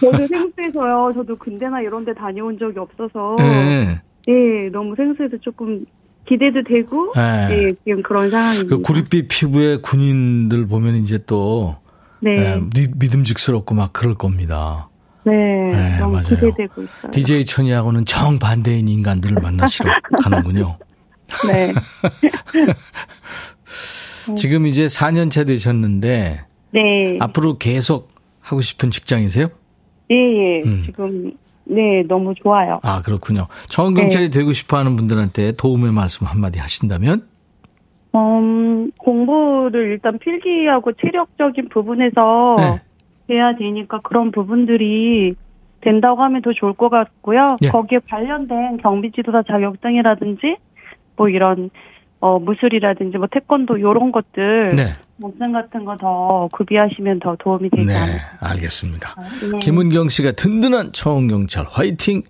[0.00, 1.12] 저도 생소해서요.
[1.14, 4.00] 저도 군대나 이런 데 다녀온 적이 없어서 예.
[4.28, 5.84] 네, 너무 생소해서 조금
[6.28, 7.54] 기대도 되고 예.
[7.54, 8.76] 네, 지금 그런 상황입니다.
[8.76, 11.81] 그 구릿빛 피부의 군인들 보면 이제 또
[12.22, 12.30] 네.
[12.36, 14.88] 예, 미- 믿음직스럽고 막 그럴 겁니다.
[15.24, 16.28] 네, 네, 너무 맞아요.
[16.28, 17.10] 기대되고 있어요.
[17.12, 19.90] DJ 천이하고는 정반대인 인간들을 만나시러
[20.22, 20.78] 가는군요.
[21.48, 21.72] 네.
[24.36, 27.18] 지금 이제 4년 차 되셨는데 네.
[27.20, 29.48] 앞으로 계속 하고 싶은 직장이세요?
[30.10, 30.62] 예, 예.
[30.64, 30.82] 음.
[30.86, 31.32] 지금,
[31.64, 32.80] 네, 너무 좋아요.
[32.82, 33.46] 아, 그렇군요.
[33.68, 37.26] 청원 경찰이 되고 싶어 하는 분들한테 도움의 말씀 한마디 하신다면?
[38.14, 43.34] 음, 공부를 일단 필기하고 체력적인 부분에서 네.
[43.34, 45.34] 해야 되니까 그런 부분들이
[45.80, 47.56] 된다고 하면 더 좋을 것 같고요.
[47.62, 47.68] 예.
[47.68, 50.56] 거기에 관련된 경비지도사 자격증이라든지
[51.16, 51.70] 뭐 이런
[52.20, 54.82] 어 무술이라든지 뭐 태권도 요런 것들 네.
[55.22, 58.22] 목숨 같은 거 더 구비하시면 더 도움이 되지 네, 않을까.
[58.40, 59.14] 알겠습니다.
[59.52, 59.58] 네.
[59.60, 62.22] 김은경 씨가 든든한 청원경찰 화이팅!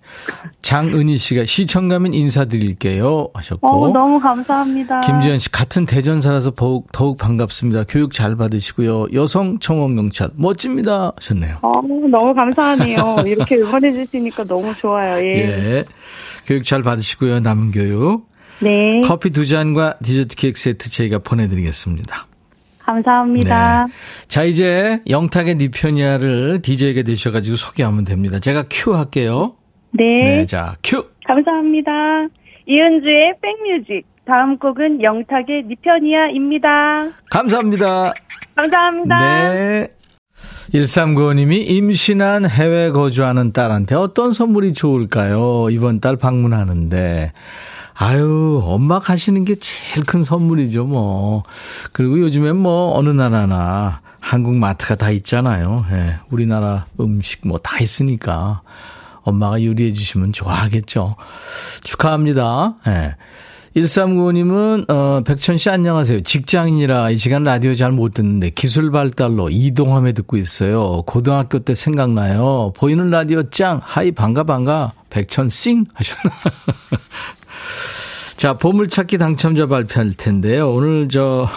[0.60, 5.00] 장은희 씨가 시청 가면 인사드릴게요 하셨고 어, 너무 감사합니다.
[5.00, 7.84] 김지현 씨 같은 대전사라서 더욱, 더욱 반갑습니다.
[7.88, 9.06] 교육 잘 받으시고요.
[9.14, 11.58] 여성 청원경찰 멋집니다 하셨네요.
[11.62, 13.22] 어, 너무 감사하네요.
[13.26, 15.24] 이렇게 응원해 주시니까 너무 좋아요.
[15.26, 15.38] 예.
[15.38, 15.84] 예.
[16.46, 17.40] 교육 잘 받으시고요.
[17.40, 18.28] 남은 교육.
[18.60, 19.00] 네.
[19.04, 22.26] 커피 두 잔과 디저트 케이크 세트 저희가 보내드리겠습니다.
[22.84, 23.86] 감사합니다.
[23.86, 23.92] 네.
[24.28, 28.38] 자, 이제 영탁의 니편이야를 DJ가 되셔가지고 소개하면 됩니다.
[28.38, 29.54] 제가 큐 할게요.
[29.92, 30.04] 네.
[30.38, 31.06] 네, 자, 큐!
[31.26, 31.90] 감사합니다.
[32.66, 34.06] 이은주의 백뮤직.
[34.24, 37.10] 다음 곡은 영탁의 니편이야입니다.
[37.30, 38.12] 감사합니다.
[38.54, 39.18] 감사합니다.
[39.18, 39.88] 네.
[40.72, 45.68] 1395님이 임신한 해외 거주하는 딸한테 어떤 선물이 좋을까요?
[45.70, 47.32] 이번 달 방문하는데.
[48.02, 51.44] 아유, 엄마 가시는 게 제일 큰 선물이죠, 뭐.
[51.92, 55.84] 그리고 요즘엔 뭐, 어느 나라나 한국 마트가 다 있잖아요.
[55.92, 58.62] 예, 우리나라 음식 뭐 다 있으니까.
[59.22, 61.14] 엄마가 요리해 주시면 좋아하겠죠.
[61.84, 62.74] 축하합니다.
[62.88, 63.14] 예.
[63.76, 66.22] 1395님은, 어, 백천 씨 안녕하세요.
[66.24, 71.02] 직장인이라 이 시간 라디오 잘 못 듣는데 기술 발달로 이동하며 듣고 있어요.
[71.06, 72.72] 고등학교 때 생각나요.
[72.76, 73.80] 보이는 라디오 짱!
[73.82, 74.92] Hi, 반가, 반가.
[75.08, 75.86] 백천 싱!
[75.94, 76.34] 하셨나.
[78.42, 80.68] 자, 보물찾기 당첨자 발표할 텐데요.
[80.72, 81.48] 오늘 저,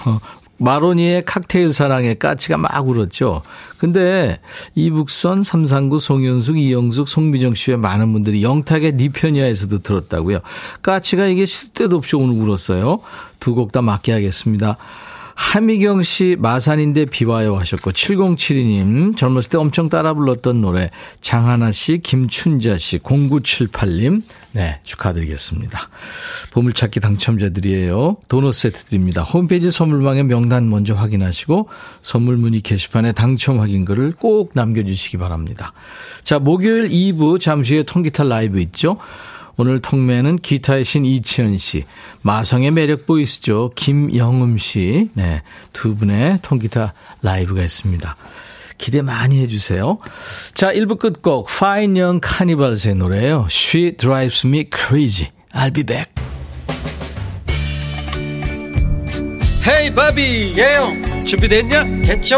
[0.59, 3.41] 마로니의 칵테일 사랑에 까치가 막 울었죠.
[3.79, 4.39] 근데
[4.75, 10.41] 이북선, 삼상구, 송윤숙, 이영숙, 송미정 씨의 많은 분들이 영탁의 니 편이야에서도 들었다고요.
[10.83, 12.99] 까치가 이게 쉴 때도 없이 오늘 울었어요.
[13.39, 14.77] 두 곡 다 맞게 하겠습니다.
[15.35, 22.77] 하미경 씨 마산인데 비와요 하셨고 7072님 젊었을 때 엄청 따라 불렀던 노래 장하나 씨 김춘자
[22.77, 25.89] 씨 0978님 네 축하드리겠습니다.
[26.51, 28.17] 보물찾기 당첨자들이에요.
[28.29, 29.21] 도넛 세트 드립니다.
[29.23, 31.67] 홈페이지 선물방에 명단 먼저 확인하시고
[32.01, 35.73] 선물 문의 게시판에 당첨 확인글을 꼭 남겨주시기 바랍니다.
[36.23, 38.97] 자 목요일 2부 잠시 후에 통기타 라이브 있죠.
[39.57, 41.85] 오늘 통매는 기타의 신 이치현 씨,
[42.21, 43.71] 마성의 매력 보이스죠.
[43.75, 45.41] 김영음 씨, 네,
[45.71, 48.15] 두 분의 통기타 라이브가 있습니다.
[48.77, 49.99] 기대 많이 해주세요.
[50.53, 53.47] 자, 1부 끝곡, Fine Young Carnivals의 노래예요.
[53.49, 55.31] She Drives Me Crazy.
[55.53, 56.11] I'll be back.
[59.67, 60.53] 헤이, 바비.
[60.57, 61.83] 예영 준비됐냐?
[62.03, 62.37] 됐죠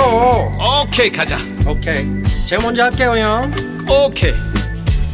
[0.86, 1.38] 오케이, 가자.
[1.68, 2.06] 오케이
[2.48, 3.52] 제가 먼저 할게요 형
[3.90, 4.32] 오케이.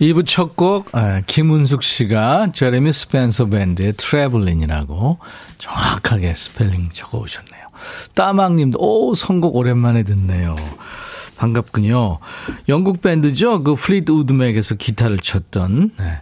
[0.00, 5.18] 2부 첫 곡, 아, 김은숙 씨가 제레미 스펜서 밴드의 트래블린이라고
[5.58, 7.60] 정확하게 스펠링 적어 오셨네요.
[8.14, 10.56] 따망 님도, 오, 선곡 오랜만에 듣네요.
[11.36, 12.18] 반갑군요.
[12.68, 13.62] 영국 밴드죠.
[13.62, 16.18] 그 플리트 우드맥에서 기타를 쳤던, 네.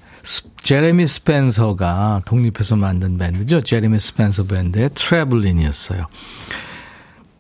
[0.63, 3.63] 제레미 스펜서가 독립해서 만든 밴드죠.
[3.63, 6.07] 제레미 스펜서 밴드의 Travelin'이었어요.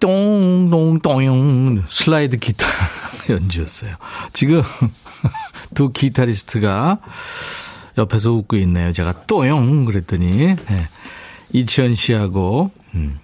[0.00, 2.66] 똥 똥 똥용 슬라이드 기타
[3.28, 3.96] 연주였어요.
[4.32, 4.62] 지금
[5.74, 6.98] 두 기타리스트가
[7.96, 8.92] 옆에서 웃고 있네요.
[8.92, 10.56] 제가 또용 그랬더니 네.
[11.52, 13.18] 이치현 씨하고 음,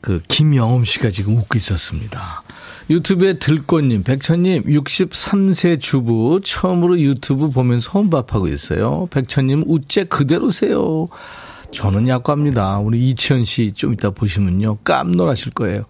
[0.00, 2.42] 그 김영음 씨가 지금 웃고 있었습니다.
[2.88, 9.06] 유튜브에 들꽃님, 백천님, 63세 주부, 처음으로 유튜브 보면서 혼밥하고 있어요.
[9.12, 11.08] 백천님, 우째 그대로세요.
[11.70, 12.78] 저는 약과입니다.
[12.80, 14.78] 우리 이치현 씨 좀 이따 보시면요.
[14.78, 15.84] 깜놀하실 거예요.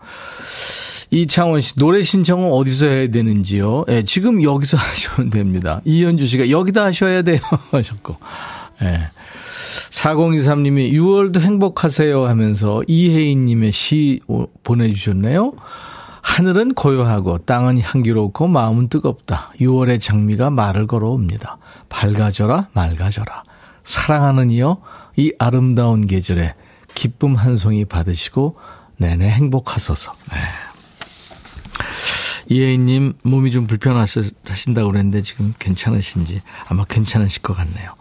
[1.10, 3.84] 이창원 씨, 노래 신청은 어디서 해야 되는지요?
[3.88, 5.80] 예, 지금 여기서 하시면 됩니다.
[5.84, 7.40] 이현주 씨가 여기다 하셔야 돼요.
[7.72, 8.16] 하셨고.
[8.82, 9.08] 예.
[9.90, 14.20] 4023님이 6월도 행복하세요 하면서 이혜인님의 시
[14.62, 15.52] 보내주셨네요.
[16.22, 19.52] 하늘은 고요하고 땅은 향기롭고 마음은 뜨겁다.
[19.60, 21.58] 6월의 장미가 말을 걸어옵니다.
[21.88, 23.42] 밝아져라 맑아져라.
[23.82, 24.80] 사랑하는 이여
[25.16, 26.54] 이 아름다운 계절에
[26.94, 28.56] 기쁨 한 송이 받으시고
[28.98, 30.14] 내내 행복하소서.
[30.32, 30.38] 네.
[32.50, 37.94] 이혜인님 몸이 좀 불편하신다고 그랬는데 지금 괜찮으신지 아마 괜찮으실 것 같네요.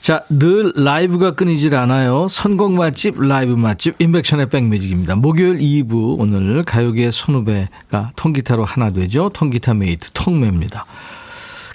[0.00, 2.26] 자, 늘 라이브가 끊이질 않아요.
[2.28, 5.14] 선곡 맛집, 라이브 맛집, 임백천의 백뮤직입니다.
[5.14, 9.30] 목요일 2부, 오늘 가요계 선후배가 통기타로 하나 되죠.
[9.32, 10.84] 통기타 mate, 통메입니다.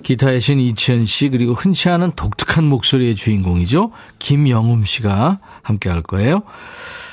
[0.07, 3.91] 기타의 신 이치현 씨, 그리고 흔치 않은 독특한 목소리의 주인공이죠.
[4.19, 6.43] 김영흠 씨가 함께 할 거예요.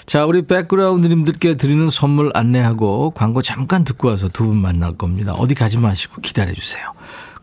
[0.06, 5.32] 자, 우리 백그라운드님들께 드리는 선물 안내하고 광고 잠깐 듣고 와서 두 분 만날 겁니다.
[5.32, 6.92] 어디 가지 마시고 기다려 주세요.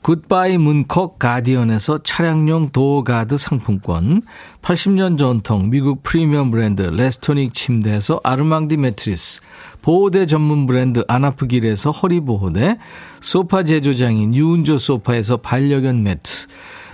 [0.01, 4.23] 굿바이 문콕 가디언에서 차량용 door guard 상품권,
[4.63, 9.41] 80년 전통 미국 프리미엄 브랜드 레스토닉 침대에서 아르망디 매트리스,
[9.83, 12.79] 보호대 전문 브랜드 아나프길에서 허리보호대,
[13.19, 16.47] 소파 제조장인 유운조 소파에서 반려견 매트,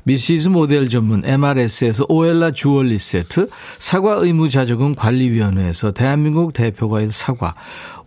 [0.04, 7.54] 미시즈 모델 전문 MRS에서 오엘라 주얼리 세트, 사과 의무 자조금 관리위원회에서 대한민국 대표과일 사과,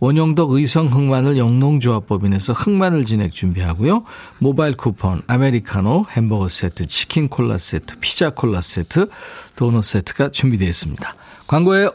[0.01, 4.03] 원용덕 의성 흑마늘 영농조합법인에서 흑마늘 진액 준비하고요.
[4.39, 9.09] 모바일 쿠폰, 아메리카노, 햄버거 세트, 치킨 콜라 세트, 피자 콜라 세트,
[9.55, 11.15] 도넛 세트가 준비되어 있습니다.
[11.45, 11.93] 광고예요.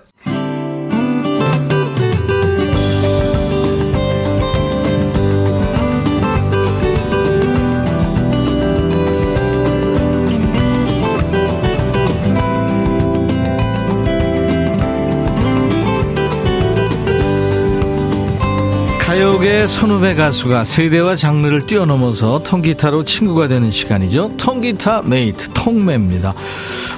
[19.69, 24.37] 선후배 가수가 세대와 장르를 뛰어넘어서 통기타로 친구가 되는 시간이죠.
[24.37, 26.35] 통기타 mate 통메입니다.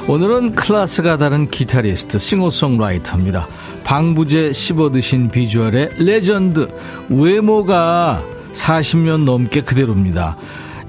[0.07, 3.47] 오늘은 클래스가 다른 기타리스트 싱어송라이터입니다.
[3.85, 6.69] 방부제 씹어드신 비주얼의 레전드
[7.09, 10.37] 외모가 40년 넘게 그대로입니다.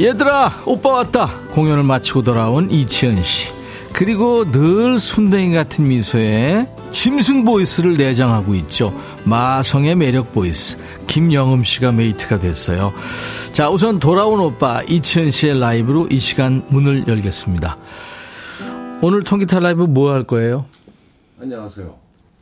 [0.02, 3.59] 얘들아 오빠 왔다 공연을 마치고 돌아온 이치현 씨
[3.94, 8.94] 그리고 늘 순댕이 같은 미소에 짐승 voice를 내장하고 있죠.
[9.26, 10.78] 마성의 매력 voice.
[11.08, 12.94] 김영흠 씨가 mate가 됐어요.
[13.52, 17.78] 자, 우선 돌아온 오빠 이치현 씨의 라이브로 이 시간 문을 열겠습니다.
[19.02, 20.66] 오늘 통기타 라이브 뭐 할 거예요?
[21.42, 21.96] 안녕하세요.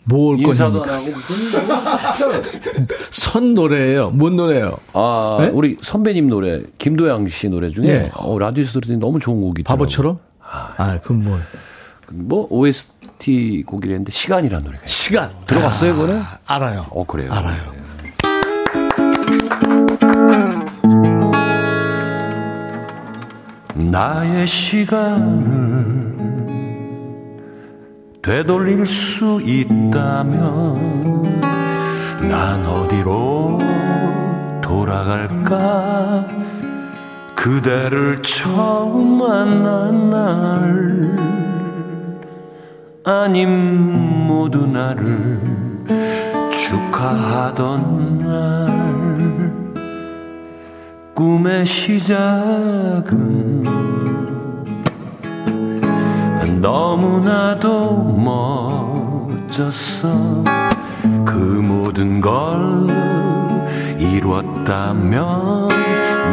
[0.06, 0.84] 뭐올 인사도?
[0.84, 1.12] 안 하고
[3.12, 4.12] 선 노래예요.
[4.12, 4.78] 뭔 노래예요?
[4.94, 5.48] 아 네?
[5.50, 8.12] 우리 선배님 노래 김도향 씨 노래 중에 네.
[8.16, 10.18] 어, 라디오에서 들었더니 너무 좋은 곡이 바보처럼?
[10.50, 11.40] 아, 그럼 뭐
[12.10, 14.94] 뭐 OST 곡이랬는데 시간이라는 노래가 있어요.
[14.94, 16.24] 시간 들어봤어요, 그거는?
[16.46, 16.86] 알아요.
[16.90, 17.32] 어 그래요.
[17.32, 17.74] 알아요.
[23.76, 26.18] 나의 시간을
[28.22, 31.40] 되돌릴 수 있다면
[32.22, 33.58] 난 어디로
[34.62, 36.26] 돌아갈까
[37.48, 41.16] 그대를 처음 만난 날
[43.06, 45.40] 아님 모두 나를
[46.52, 48.68] 축하하던 날.
[51.16, 53.64] 꿈의 시작은
[56.62, 58.04] 너무나도
[59.48, 60.44] 멋졌어.
[61.24, 62.88] 그 모든 걸
[63.98, 65.70] 이뤘다면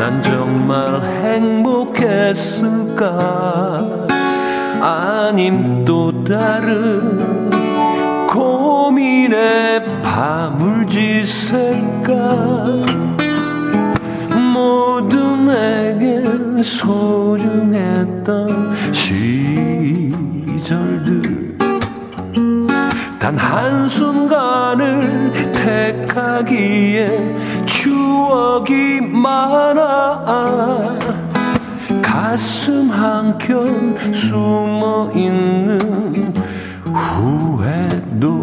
[0.04, 1.00] 난 정말
[1.32, 3.08] 행복했을까?
[4.78, 7.48] 아님 또 다른
[8.26, 12.66] 고민에 밤을 지새까?
[14.52, 18.74] 모두 내겐 소중했던
[20.62, 21.56] 시절들.
[23.18, 27.53] 단 한순간을 택하기에
[27.84, 30.24] 추억이 많아.
[32.00, 36.32] 가슴 한켠 숨어 있는
[36.94, 38.42] 후회도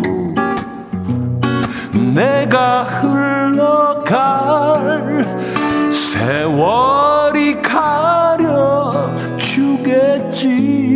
[2.14, 4.22] 내가 흘러갈
[5.90, 8.94] 세월이 가려
[9.38, 10.91] 주겠지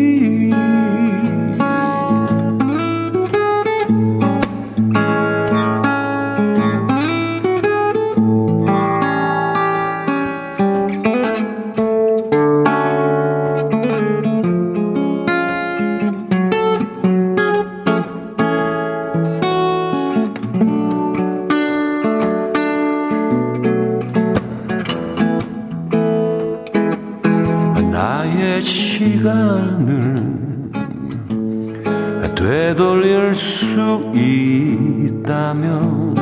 [33.76, 36.16] 수 있다면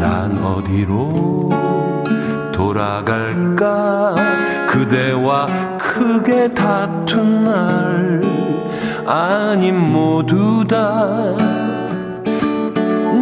[0.00, 1.50] 난 어디로
[2.50, 4.14] 돌아갈까?
[4.66, 5.44] 그대와
[5.76, 8.22] 크게 다툰 날
[9.04, 11.04] 아님 모두 다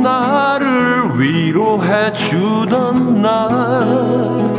[0.01, 4.55] 나를 위로해 주던 날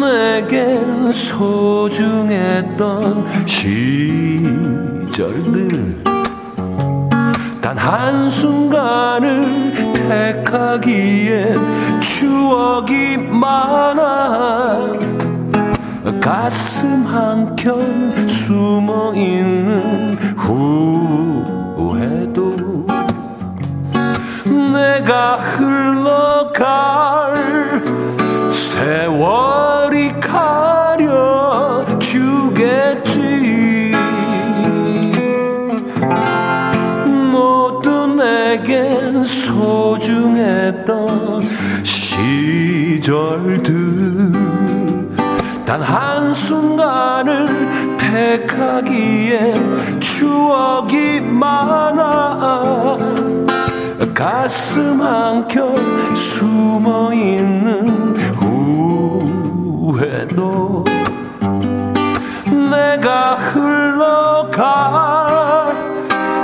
[0.00, 3.26] 내겐 소중했던
[5.04, 6.09] 시절들
[7.60, 14.94] 단 한순간을 택하기엔 추억이 많아.
[16.20, 20.16] 가슴 한켠 숨어 있는
[21.76, 22.86] 후회도
[24.72, 27.34] 내가 흘러갈
[28.50, 29.79] 세월
[39.30, 41.42] 소중했던
[41.84, 43.72] 시절들.
[45.64, 47.48] 단 한순간을
[47.96, 52.98] 택하기엔 추억이 많아.
[54.12, 58.16] 가슴 한켠 숨어있는
[59.94, 60.84] 후회도
[62.68, 64.66] 내가 흘러갈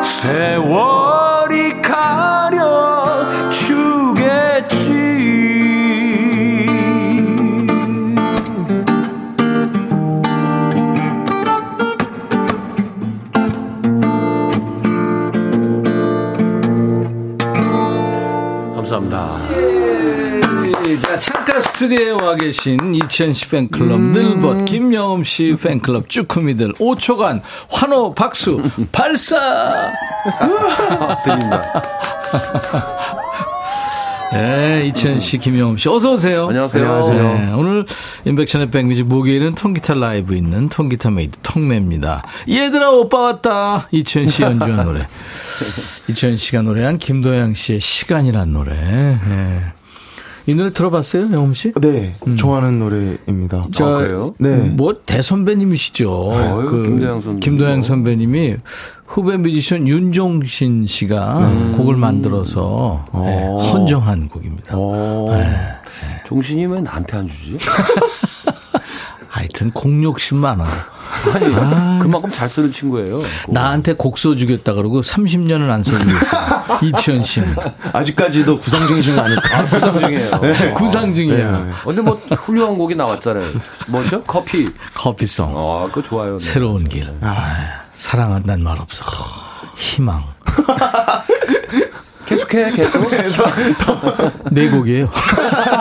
[0.03, 1.26] 세월
[21.61, 29.93] 스튜디오에 와 계신 이천시 팬클럽 늘벗 김영음 씨 팬클럽 쭈꾸미들 5초간 환호 박수 발사
[31.25, 31.83] 드립니다.
[34.33, 36.49] 네, 이치현 씨, 김영흠 씨, 어서 오세요.
[36.49, 37.01] 안녕하세요.
[37.01, 37.87] 네, 오늘
[38.25, 42.23] 임백천의 백뮤직 목요일은 통기타 라이브 있는 통기타 mate 통메입니다.
[42.49, 43.89] 얘들아 오빠 왔다.
[43.93, 45.07] 이치현 씨 연주한 노래.
[46.09, 48.75] 이치현 씨가 노래한 김도향 씨의 시간이란 노래.
[48.75, 49.73] 네.
[50.49, 51.73] 이 노래 들어봤어요, 영흠 씨?
[51.73, 53.65] 네, 좋아하는 노래입니다.
[53.73, 54.35] 저, 아, 그래요?
[54.39, 54.57] 네.
[54.71, 56.31] 뭐 대선배님이시죠.
[56.33, 57.41] 아유, 그 김도향 선배님.
[57.41, 58.57] 김도향 선배님이
[59.07, 63.59] 후배 뮤지션 윤종신 씨가 곡을 만들어서 네, 어.
[63.59, 64.75] 헌정한 곡입니다.
[64.77, 65.29] 어,
[66.27, 67.59] 종신이 왜 나한테 안 주지?
[69.29, 70.65] 하여튼 공욕심 많아.
[71.35, 73.23] 아니, 그만큼 잘 쓰는 친구예요.
[73.49, 76.65] 나한테 곡 써주겠다 그러고 30년을 안 써주고 있어요.
[76.83, 77.57] 이치현 씨는.
[77.93, 79.65] 아직까지도 구상 중이신 거 아닐까?
[79.67, 80.31] 구상 중이에요.
[80.75, 81.51] 구상 중이야.
[81.51, 81.73] 네.
[81.85, 83.51] 근데 뭐 훌륭한 곡이 나왔잖아요.
[83.89, 84.23] 뭐죠?
[84.25, 84.69] 커피.
[84.95, 85.53] 커피송.
[85.57, 86.39] 아, 그거 좋아요.
[86.39, 86.45] 네.
[86.45, 87.13] 새로운 길.
[87.21, 89.05] 아, 사랑한다는 말 없어.
[89.77, 90.25] 희망.
[92.27, 93.09] 계속해, 계속.
[94.51, 95.09] 네 곡이에요.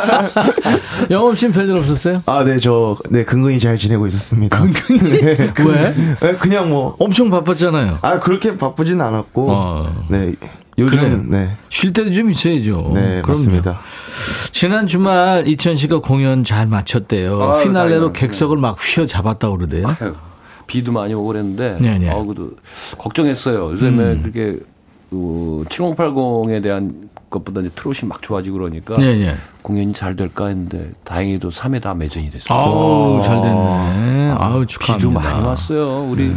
[1.10, 2.22] 영업 씨는 별일 없었어요?
[2.26, 4.64] 아, 네, 저, 네, 근근히 잘 지내고 있었습니다.
[5.66, 5.94] 왜?
[6.22, 8.00] 네, 그냥 뭐, 엄청 바빴잖아요.
[8.02, 10.06] 아, 그렇게 바쁘진 않았고, 어.
[10.10, 10.36] 네,
[10.78, 11.22] 요즘, 그래요?
[11.26, 12.92] 네, 쉴 때도 좀 있어야죠.
[12.94, 13.28] 네, 그럼요.
[13.28, 13.80] 맞습니다.
[14.52, 17.42] 지난 주말 이천 씨가 공연 잘 마쳤대요.
[17.42, 18.14] 아유, 피날레로.
[18.14, 19.88] 객석을 막 휘어 잡았다고 그러대요.
[20.00, 20.14] 아유,
[20.68, 22.10] 비도 많이 오고 그랬는데, 네, 네.
[22.10, 22.52] 아, 그래도
[22.98, 23.72] 걱정했어요.
[23.72, 24.22] 요즘에 음.
[24.22, 24.60] 그렇게,
[25.12, 29.36] 어, 7080에 대한 것보다 이제 트롯이 막 좋아지고 그러니까, 네, 네.
[29.62, 32.58] 공연이 잘 될까 했는데, 다행히도 3회 다 매진이 됐어요.
[32.58, 34.36] 아우, 잘 됐네.
[34.38, 34.98] 아우, 축하합니다.
[34.98, 36.08] 비도 많이 왔어요.
[36.10, 36.36] 우리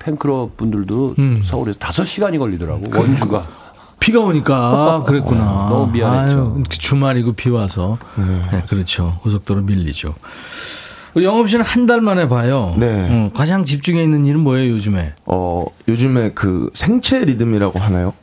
[0.00, 1.42] 팬클럽 분들도 음.
[1.42, 3.46] 서울에서 5시간이 걸리더라고, 원주가.
[4.00, 5.68] 비가 오니까 그랬구나.
[5.70, 6.54] 너무 미안했죠.
[6.56, 7.96] 아유, 주말이고 비 와서.
[8.16, 9.18] 네, 그렇죠.
[9.22, 10.14] 고속도로 밀리죠.
[11.14, 12.74] 우리 영업 씨는 한 달 만에 봐요.
[12.78, 13.08] 네.
[13.10, 15.12] 어, 가장 집중해 있는 일은 뭐예요, 요즘에?
[15.26, 18.14] 어, 요즘에 그 생체 리듬이라고 하나요?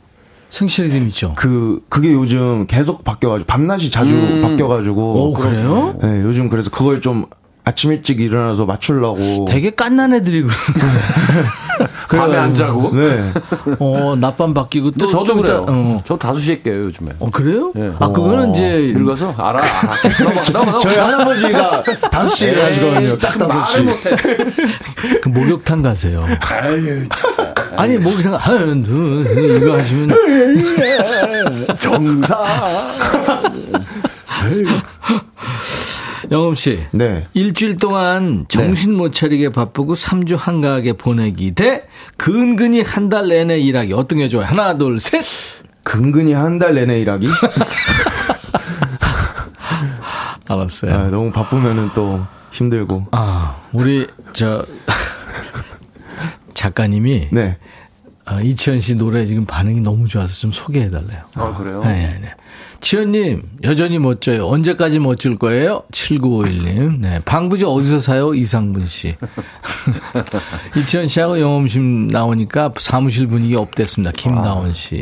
[0.50, 1.32] 생체 리듬 있죠.
[1.36, 4.42] 그, 그게 요즘 계속 바뀌어가지고, 밤낮이 자주 음.
[4.42, 5.28] 바뀌어가지고.
[5.28, 5.96] 오, 그래요?
[6.02, 7.26] 네, 요즘 그래서 그걸 좀
[7.64, 9.44] 아침 일찍 일어나서 맞추려고.
[9.48, 10.48] 되게 깐난 애들이고.
[12.08, 12.90] 밤에 안 자고.
[12.94, 13.32] 네.
[13.78, 15.64] 어, 낮밤 바뀌고 또 저도 좀 그래요.
[15.68, 16.02] 어.
[16.06, 17.12] 저 5시에 깨요, 요즘에.
[17.20, 17.72] 어, 그래요?
[17.76, 17.92] 예.
[17.98, 19.32] 아, 그거는 이제 늙어서?
[19.36, 19.60] 알아.
[19.60, 19.62] 알아.
[20.52, 20.78] 넘어가.
[20.80, 23.18] 저희 할아버지가 5시에 일어나시거든요.
[23.18, 23.82] 딱 말을 5시.
[23.84, 24.16] 못해.
[25.22, 26.26] 그 목욕탕 가세요.
[27.76, 29.24] 아니, 목욕탕, 두,
[29.56, 30.10] 이거 하시면.
[31.78, 32.38] 정사.
[36.30, 36.78] 영업 씨.
[36.92, 37.24] 네.
[37.34, 41.84] 일주일 동안 정신 못 차리게 바쁘고 3주 한가하게 보내기 대
[42.16, 43.92] 근근히 한 달 내내 일하기.
[43.92, 44.46] 어떤 게 좋아요?
[44.46, 45.24] 하나, 둘, 셋.
[45.82, 47.26] 근근히 한 달 내내 일하기?
[50.48, 50.94] 알았어요.
[50.94, 53.06] 아, 너무 바쁘면은 또 힘들고.
[53.12, 54.64] 아, 우리, 저,
[56.54, 57.28] 작가님이.
[57.32, 57.56] 네.
[58.24, 61.22] 아, 이치현 씨 노래 지금 반응이 너무 좋아서 좀 소개해 달래요.
[61.34, 61.82] 아, 그래요?
[61.84, 62.34] 네, 네, 네.
[62.82, 64.48] 치현님, 여전히 멋져요.
[64.48, 65.84] 언제까지 멋질 거예요?
[65.92, 66.98] 7951님.
[66.98, 67.20] 네.
[67.24, 68.34] 방부제 어디서 사요?
[68.34, 69.14] 이상분 씨.
[70.76, 74.10] 이치현 씨하고 영업심 나오니까 사무실 분위기 업됐습니다.
[74.10, 74.96] 김다원 씨.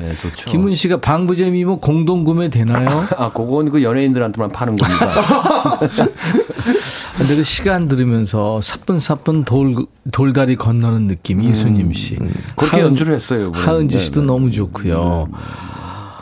[0.00, 0.48] 네, 좋죠.
[0.48, 3.04] 김은 씨가 방부제 미모 공동구매 되나요?
[3.18, 5.12] 아, 그건 그 연예인들한테만 파는 겁니다.
[7.18, 9.74] 근데 그 시간 들으면서 사뿐사뿐 돌,
[10.12, 12.16] 돌다리 건너는 느낌, 이수님 씨.
[12.54, 13.48] 그렇게 하은- 연주를 했어요.
[13.48, 13.64] 이번에.
[13.64, 14.26] 하은지 씨도 네, 네.
[14.32, 15.28] 너무 좋고요.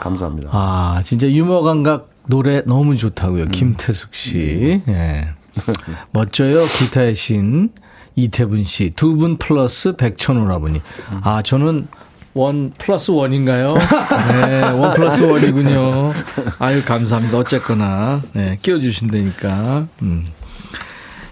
[0.02, 0.48] 감사합니다.
[0.52, 3.46] 아, 진짜 유머 감각 노래 너무 좋다고요.
[3.46, 4.82] 김태숙 씨.
[4.88, 5.28] 예.
[6.12, 6.64] 멋져요.
[6.66, 7.70] 기타의 신
[8.16, 8.90] 이치현 씨.
[8.96, 10.80] 두 분 플러스 백천오라버니.
[11.22, 11.86] 아, 저는
[12.34, 13.68] one plus one인가요?
[13.68, 16.12] 네, one plus one이군요.
[16.58, 17.38] 아유, 감사합니다.
[17.38, 18.22] 어쨌거나.
[18.32, 19.86] 네, 끼워주신다니까.
[20.02, 20.26] 음.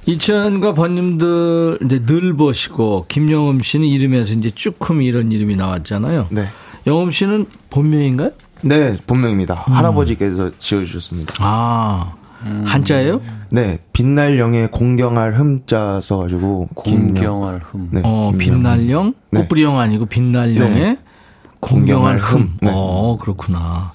[0.07, 6.29] 이치현과 벗님들 이제 늘 보시고 김영흠 씨는 이름에서 이제 쭈꾸미 이런 이름이 나왔잖아요.
[6.31, 6.47] 네.
[6.87, 8.31] 영흠 씨는 본명인가요?
[8.63, 9.55] 네, 본명입니다.
[9.55, 11.35] 할아버지께서 지어주셨습니다.
[11.39, 12.13] 아,
[12.65, 13.21] 한자예요?
[13.51, 16.69] 네, 빛날 영에 공경할 흠 자 써가지고.
[16.85, 17.07] 김영.
[17.09, 17.89] 공경할 흠.
[17.93, 18.39] 네, 어, 김영.
[18.39, 19.15] 빛날령?
[19.31, 19.41] 네.
[19.41, 20.99] 꽃뿌리 영 아니고 빛날령에 네.
[21.61, 22.41] 공경할 흠.
[22.41, 22.57] 흠.
[22.63, 22.71] 네.
[22.73, 23.93] 어, 그렇구나.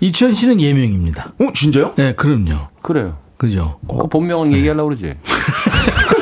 [0.00, 1.32] 이천 씨는 예명입니다.
[1.40, 1.94] 어, 진짜요?
[1.96, 2.68] 네, 그럼요.
[2.82, 3.16] 그래요.
[3.36, 3.78] 그죠?
[3.88, 5.14] 그 본명은 얘기하려고 그러지.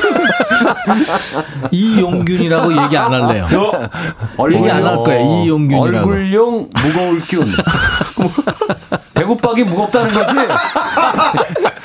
[1.71, 3.47] 이용균이라고 얘기 안 할래요.
[4.51, 5.43] 얘기 안 할 거예요.
[5.43, 6.09] 이용균이라고.
[6.09, 7.47] 얼굴용 무거울 균.
[9.13, 10.35] 대구박이 무겁다는 거지?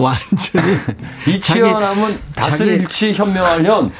[0.00, 0.76] 완전히.
[1.26, 3.92] 이치현 하면 다스릴치 현명하련.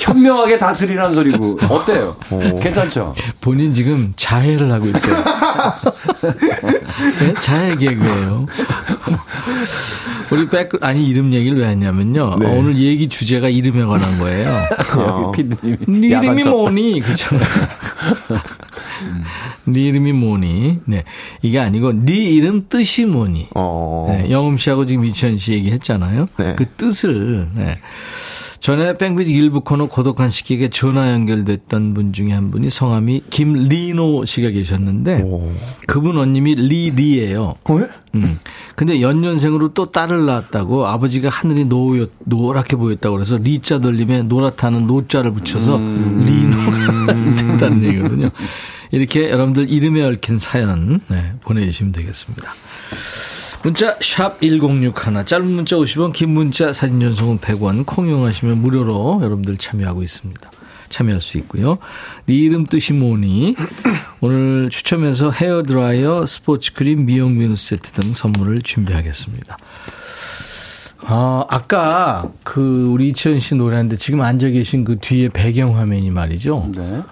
[0.00, 1.58] 현명하게 다스리라는 소리고.
[1.68, 2.16] 어때요?
[2.60, 3.14] 괜찮죠?
[3.40, 5.24] 본인 지금 자해를 하고 있어요.
[7.20, 7.32] 네?
[7.40, 8.46] 자해 개그예요.
[10.30, 12.36] 우리 백 아니 이름 얘기를 왜 했냐면요.
[12.38, 12.46] 네.
[12.46, 14.66] 어, 오늘 얘기 주제가 이름에 관한 거예요.
[15.36, 15.76] 피디님이.
[15.88, 16.44] 네 이름이.
[16.44, 17.00] 뭐니?
[17.00, 17.44] 그렇잖아요.
[19.64, 20.80] 네 이름이 뭐니?
[20.84, 21.04] 네.
[21.42, 23.48] 이게 아니고 네 이름 뜻이 뭐니?
[23.54, 24.06] 어.
[24.08, 26.28] 네, 영음 씨하고 지금 이천 씨 얘기했잖아요.
[26.38, 26.54] 네.
[26.56, 27.78] 그 뜻을 네.
[28.62, 34.50] 전에 뺑비지 일부 코너 고독한 식객에 전화 연결됐던 분 중에 한 분이 성함이 김리노 씨가
[34.50, 35.52] 계셨는데 오.
[35.88, 37.56] 그분 언니 이름이 리리예요.
[37.64, 37.88] 어, 예?
[38.14, 38.38] 음.
[38.76, 45.32] 근데 연년생으로 또 딸을 낳았다고 아버지가 하늘이 노 노랗게 보였다고 그래서 리자 돌림에 노랗다는 노자를
[45.32, 47.06] 붙여서 리노가
[47.58, 48.30] 됐다는 얘기거든요.
[48.92, 52.54] 이렇게 여러분들 이름에 얽힌 사연 네, 보내주시면 되겠습니다.
[53.64, 59.56] 문자 샵 1061, 짧은 문자 50원, 긴 문자 사진 전송은 100원, 콩 이용하시면 무료로 여러분들
[59.56, 60.50] 참여하고 있습니다.
[60.90, 61.78] 참여할 수 있고요.
[62.26, 63.56] 네 이름 뜻이 뭐니?
[64.20, 69.56] 오늘 추첨해서 헤어드라이어, 스포츠크림, 미용 비누 세트 등 선물을 준비하겠습니다.
[71.04, 76.70] 아, 아까 그 우리 이치현 씨 노래하는데 지금 앉아 계신 그 뒤에 배경 화면이 말이죠.
[76.74, 77.02] 네.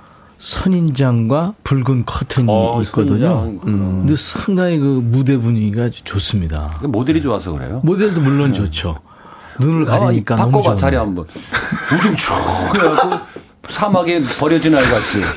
[0.40, 3.42] 선인장과 붉은 커튼이 어, 있거든요.
[3.66, 4.04] 음.
[4.06, 6.80] 근데 상당히 그 무대 분위기가 아주 좋습니다.
[6.82, 7.80] 모델이 좋아서 그래요.
[7.84, 8.98] 모델도 물론 좋죠.
[9.58, 10.76] 눈을 가리니까 아, 바꿔봐.
[10.76, 11.26] 자리 한번.
[11.94, 12.32] 우중 쭉
[12.74, 13.18] 해갖고
[13.68, 15.20] 사막에 버려진 아이 같이.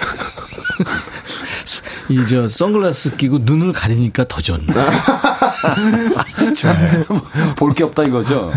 [2.09, 4.65] 이 저 선글라스 끼고 눈을 가리니까 더 좋네.
[7.57, 8.51] 볼게 없다 이거죠.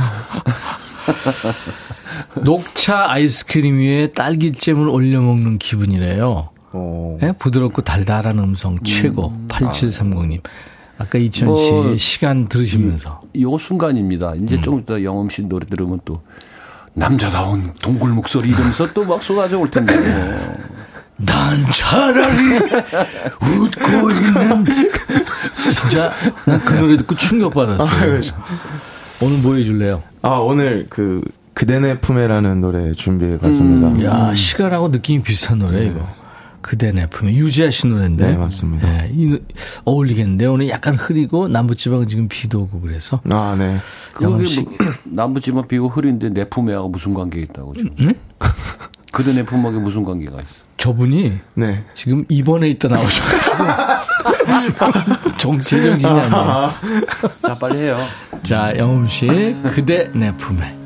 [2.43, 6.51] 녹차 아이스크림 위에 딸기잼을 올려 먹는 기분이래요.
[6.73, 7.19] 어.
[7.23, 7.33] 예?
[7.33, 9.33] 부드럽고 달달한 음성 최고.
[9.49, 10.41] 8730님.
[10.99, 14.35] 아까 이천 씨 뭐, 시간 들으시면서 이거 순간입니다.
[14.37, 16.23] 이제 조금 이따 영음 씨 노래 들으면 또
[16.95, 19.93] 남자다운 동굴 목소리 이러면서 또 막 쏟아져 올 텐데.
[21.19, 22.57] 난 차라리
[23.41, 24.65] 웃고 있는
[25.63, 26.11] 진짜
[26.45, 28.21] 난 그 노래 듣고 충격받았어요.
[29.23, 30.03] 오늘 뭐 해줄래요?
[30.27, 31.20] 아, 오늘 그,
[31.55, 33.89] 그대 내 품에라는 노래 준비해 봤습니다.
[33.89, 36.07] 음, 야 시간하고 느낌이 비슷한 노래 이거.
[36.61, 38.27] 그대 내 품에 유지아 씨 노래인데.
[38.33, 38.89] 네, 맞습니다.
[38.91, 39.39] 네, 이 노-
[39.85, 43.20] 어울리겠는데 오늘 약간 흐리고 남부지방은 지금 비도 오고 그래서.
[43.31, 43.77] 아, 네.
[44.14, 44.62] 그게 씨.
[44.62, 44.72] 뭐,
[45.05, 47.91] 남부지만 비고 흐린데 내 품에하고 무슨 관계 있다고 지금?
[48.01, 48.14] 네?
[49.17, 50.62] 그대 내 품하고 무슨 관계가 있어?
[50.77, 51.83] 저분이 네.
[51.95, 53.57] 지금 입원해 있다 나오셔가지고
[54.61, 54.93] 지금
[55.39, 56.73] 정 제정신이 아니에요.
[57.41, 57.99] 자 빨리 해요.
[58.43, 59.27] 자, 영음 씨,
[59.75, 60.77] 그대 내 품에.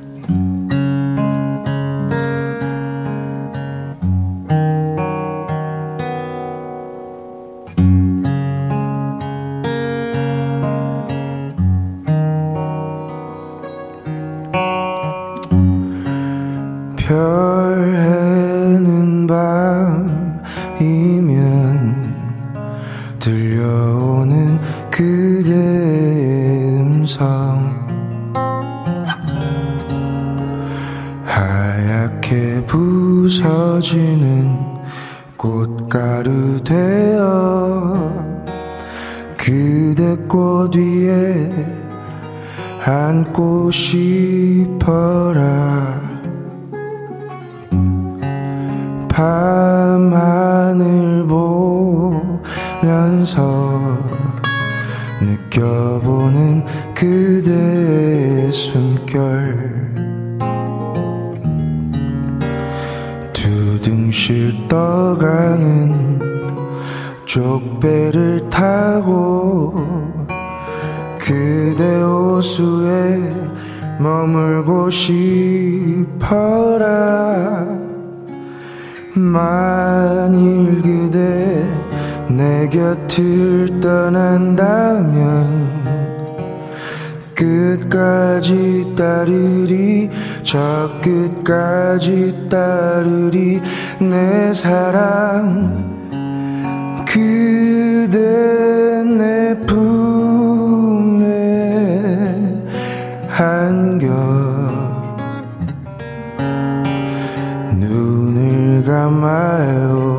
[109.50, 110.09] 감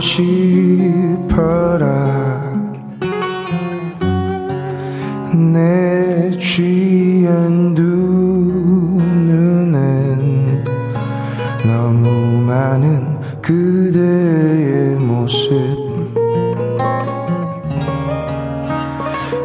[0.00, 1.78] 싶어라.
[5.34, 7.82] 내 취한 두
[9.02, 10.64] 눈엔
[11.64, 15.88] 너무 많은 그대의 모습.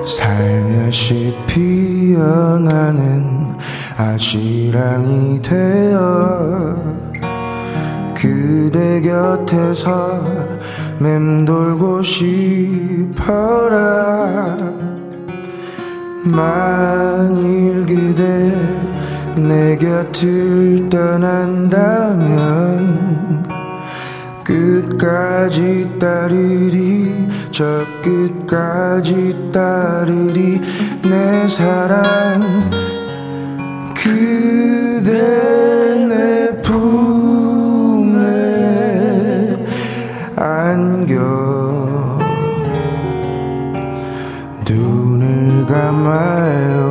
[0.05, 3.23] 살며시 피어나는
[3.97, 6.75] 아지랑이 되어
[8.13, 10.32] 그대 곁에서
[10.99, 13.43] 맴돌고 싶어라.
[16.23, 18.55] 만일 그대
[19.35, 22.33] 내 곁을 떠난다면
[24.43, 27.65] 끝까지 따르리 저
[28.01, 30.61] 끝까지 따르리.
[31.03, 32.41] 내 사랑
[33.93, 35.11] 그대
[36.07, 36.52] 내
[46.03, 46.82] 눈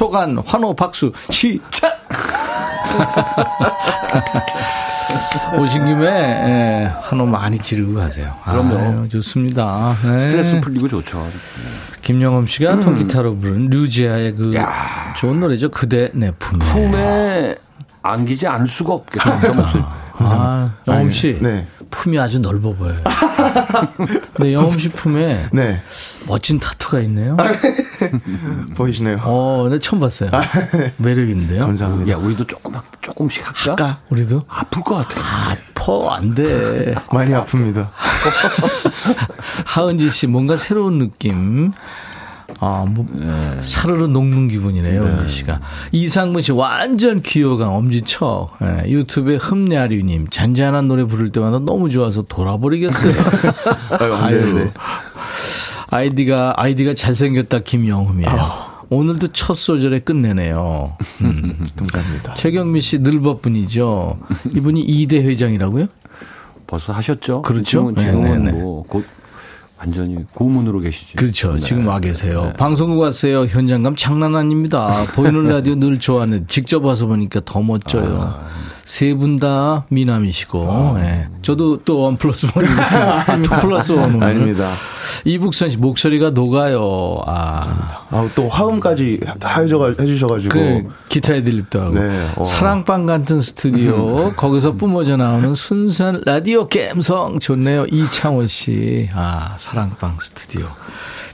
[0.00, 2.08] 초간 환호 박수 시작!
[5.60, 8.34] 오신 김에 예, 환호 많이 지르고 가세요.
[8.42, 8.78] 그럼요.
[8.78, 9.94] 아유, 좋습니다.
[10.02, 10.18] 네.
[10.20, 11.28] 스트레스 풀리고 좋죠.
[12.00, 14.54] 김영엄 씨가 통기타로 부른 류지아의 그
[15.18, 15.70] 좋은 노래죠.
[15.70, 16.64] 그대 내 품에.
[16.64, 17.54] 품에
[18.00, 19.38] 안기지 않을 수가 없겠다.
[20.32, 21.66] 아, 영엄 씨 네.
[21.90, 23.00] 품이 아주 넓어 보여요.
[24.34, 25.82] 근데 영엄 씨 품에 네.
[26.26, 27.36] 멋진 타투가 있네요.
[28.76, 29.20] 보이시네요.
[29.24, 30.30] 어, 네 처음 봤어요.
[30.96, 31.66] 매력 있는데요.
[31.66, 32.12] 감사합니다.
[32.12, 33.84] 야, 우리도 조금 조금씩 할까?
[33.84, 34.00] 할까?
[34.08, 35.20] 우리도 아플 것 같아.
[35.74, 36.94] 퍼안 돼.
[37.12, 37.88] 많이 아픕니다.
[39.66, 41.72] 하은지 씨 뭔가 새로운 느낌.
[42.58, 43.06] 아, 뭐,
[43.62, 45.60] 사르르 녹는 기분이네요, 은지 씨가.
[45.92, 48.52] 이상문 씨, 완전 귀여강, 엄지척.
[48.62, 53.12] 예, 유튜브에 흠냐류님, 잔잔한 노래 부를 때마다 너무 좋아서 돌아버리겠어요.
[54.00, 54.40] 아유, 안 아유.
[54.40, 54.72] 되는데.
[55.88, 58.70] 아이디가, 아이디가 잘생겼다, 김영흠이에요.
[58.90, 60.96] 오늘도 첫 소절에 끝내네요.
[61.22, 61.64] 음.
[61.78, 62.34] 감사합니다.
[62.34, 64.18] 최경미 씨, 늘버분이죠.
[64.54, 65.86] 이분이 이대 회장이라고요?
[66.66, 67.42] 벌써 하셨죠?
[67.42, 67.92] 그렇죠.
[67.92, 68.58] 지금은, 지금은 네 네 네.
[68.58, 69.04] 뭐, 곧
[69.80, 71.16] 완전히 고문으로 계시죠.
[71.16, 71.54] 그렇죠.
[71.54, 71.60] 네.
[71.60, 72.52] 지금 와 계세요.
[72.58, 73.46] 방송국 왔어요.
[73.46, 75.04] 현장감 장난 아닙니다.
[75.14, 78.38] 보이는 라디오 늘 좋아하는 직접 와서 보니까 더 멋져요.
[78.90, 81.28] 세 분 다 미남이시고, 예.
[81.42, 84.20] 저도 또 one plus one, 아, two plus one.
[84.20, 84.74] 아닙니다.
[85.24, 87.22] 이북선 씨 목소리가 녹아요.
[87.24, 87.60] 아,
[88.10, 90.52] 아, 또 화음까지 다 해줘- 해주셔가지고.
[90.52, 91.94] 그 기타 애드립도 하고.
[91.94, 92.42] 네, 어.
[92.44, 94.32] 사랑방 같은 스튜디오.
[94.32, 97.86] 거기서 뿜어져 나오는 순수한 라디오 감성 좋네요.
[97.92, 99.08] 이창원 씨.
[99.14, 100.66] 아, 사랑방 스튜디오.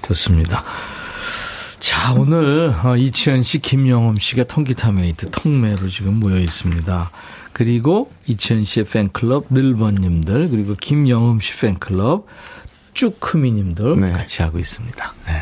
[0.07, 0.63] 좋습니다.
[1.79, 7.11] 자, 오늘 어, 이치현 씨, 김영엄 씨가 통기타 mate 통매로 지금 모여 있습니다.
[7.57, 12.27] 그리고 이치현 씨의 팬클럽 늘번님들 그리고 김영엄 씨 팬클럽
[12.93, 14.11] 쭈크미님들 네.
[14.11, 15.15] 같이 하고 있습니다.
[15.27, 15.33] 네.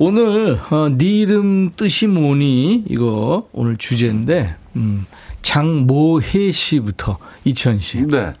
[0.00, 5.06] 오늘 어, 네 이름 뜻이 뭐니 이거 오늘 주제인데 음,
[5.42, 8.04] 장모혜 씨부터 이치현 씨.
[8.08, 8.32] 네.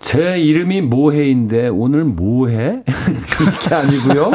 [0.00, 2.82] 제 이름이 모해인데 오늘 뭐해?
[3.30, 4.32] 그게 아니고요.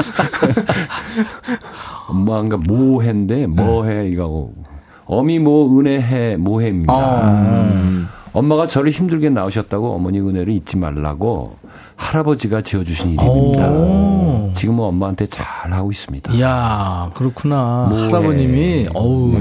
[2.07, 4.68] 엄마가 모해인데 뭐해 이거고
[5.09, 6.93] 어미 모 은혜해 모해입니다.
[6.93, 8.07] 아.
[8.31, 11.57] 엄마가 저를 힘들게 낳으셨다고 어머니 은혜를 잊지 말라고
[11.95, 13.71] 할아버지가 지어주신 이름입니다.
[13.71, 14.51] 오.
[14.53, 16.31] 지금은 엄마한테 잘 하고 있습니다.
[16.33, 17.87] 이야, 그렇구나.
[17.89, 18.05] 뭐해.
[18.05, 19.33] 할아버님이, 어우,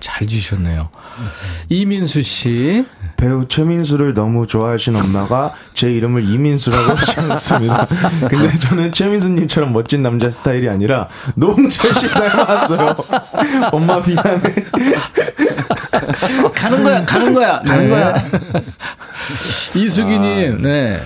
[0.00, 0.88] 잘 지셨네요.
[1.68, 2.84] 이민수 씨.
[3.20, 7.86] 배우 최민수를 너무 좋아하신 엄마가 제 이름을 이민수라고 하셨습니다.
[8.30, 12.96] 근데 저는 최민수님처럼 멋진 남자 스타일이 아니라 노홍철 씨 닮았어요.
[13.72, 14.40] 엄마 비난해.
[16.54, 18.14] 가는 거야, 가는 거야, 가는 거야.
[19.76, 20.98] 이수기님, 네.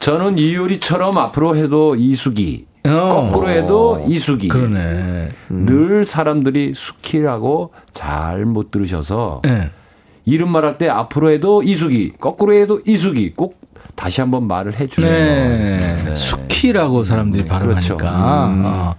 [0.00, 2.90] 저는 이효리처럼 앞으로 해도 이수기, 어.
[3.30, 4.48] 거꾸로 해도 이수기.
[4.48, 5.28] 그러네.
[5.48, 9.70] 늘 사람들이 수키라고 잘 못 들으셔서 네.
[10.30, 13.60] 이름 말할 때 앞으로 해도 이수기, 거꾸로 해도 이수기 꼭
[13.96, 15.10] 다시 한번 말을 해주네요.
[15.10, 16.14] 네.
[16.14, 17.96] 수키라고 사람들이 발음하니까.
[17.96, 18.08] 그렇죠.
[18.08, 18.94] 어.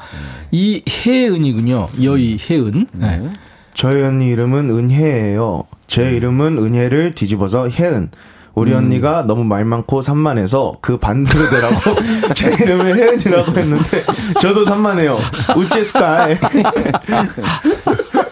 [0.52, 1.88] 이혜은이군요.
[2.04, 2.88] 여의 혜은.
[2.92, 3.30] 네.
[3.74, 5.64] 저희 언니 이름은 은혜예요.
[5.88, 8.12] 제 이름은 은혜를 뒤집어서 혜은.
[8.54, 11.76] 우리 언니가 너무 말 많고 산만해서 그 반대로 되라고
[12.36, 14.04] 제 이름을 혜은이라고 했는데
[14.42, 15.18] 저도 산만해요.
[15.56, 16.36] 우체스카이.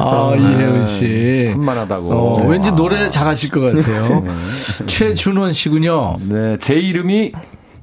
[0.00, 1.44] 아, 이혜은 씨.
[1.46, 2.12] 산만하다고.
[2.12, 4.24] 어, 왠지 노래 잘하실 것 같아요.
[4.86, 6.16] 최준원 씨군요.
[6.28, 7.32] 네, 제 이름이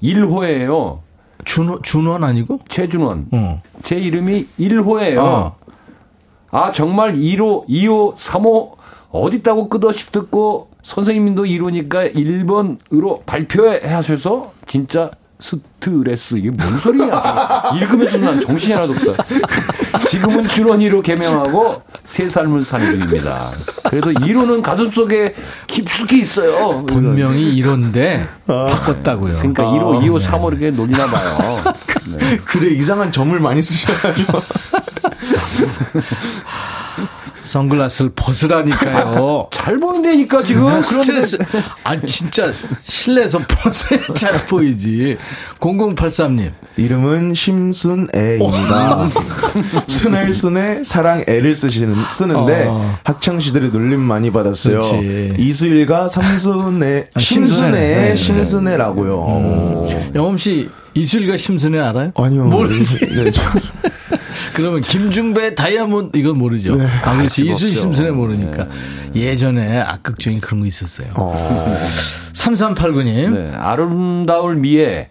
[0.01, 1.01] 일호예요.
[1.45, 2.59] 준원, 준원 아니고?
[2.69, 3.27] 최준원.
[3.31, 3.61] 어.
[3.81, 5.21] 제 이름이 일호예요.
[5.23, 5.55] 어.
[6.51, 8.71] 아, 정말 1호, 2호, 3호
[9.11, 15.11] 어디 있다고 끝없이 듣고 선생님도 1호니까 1번으로 발표해 하셔서 진짜
[15.41, 17.71] 스트레스 이게 뭔 소리야?
[17.75, 19.25] 읽으면서 난 정신이 하나도 없다.
[20.07, 23.51] 지금은 준원이로 개명하고 새 삶을 사는 중입니다.
[23.89, 25.33] 그래도 이론은 가슴 속에
[25.65, 26.85] 깊숙이 있어요.
[26.85, 29.37] 분명히 이런데 바꿨다고요.
[29.39, 30.27] 그러니까 아, 1호, 2호, 네.
[30.27, 31.63] 3호 이렇게 놀리나 봐요.
[32.07, 32.37] 네.
[32.45, 34.41] 그래 이상한 점을 많이 쓰셔가지고
[37.43, 39.47] 선글라스를 벗으라니까요.
[39.53, 40.63] 잘 보인다니까 지금.
[40.65, 41.37] 그런데 스트레스.
[41.83, 42.51] 아 진짜
[42.83, 45.17] 실내에서 벗어야 잘 보이지.
[45.59, 46.51] 0083님.
[46.77, 49.09] 이름은 심순애입니다.
[49.87, 52.95] 순애 순애 사랑 애를 쓰시는 쓰는데 어.
[53.03, 54.79] 학창 시절에 놀림 많이 받았어요.
[54.79, 55.35] 그렇지.
[55.37, 57.71] 이수일과 삼순애 아, 심순애.
[57.71, 58.15] 네, 심순애 네.
[58.15, 59.15] 심순애라고요.
[59.17, 60.11] 어.
[60.15, 62.11] 영엄 씨 이수일과 심순애 알아요?
[62.15, 62.45] 아니요.
[62.45, 63.05] 모르지.
[63.07, 63.41] 네, 저-
[64.53, 66.73] 그러면 김중배 다이아몬드 이건 모르죠.
[67.03, 67.69] 아 그렇지 없죠.
[67.69, 68.67] 심순애 모르니까
[69.15, 71.11] 예전에 악극 중에 그런 거 있었어요.
[71.15, 71.33] 어.
[72.33, 75.09] 3389님 네, 아름다울 미에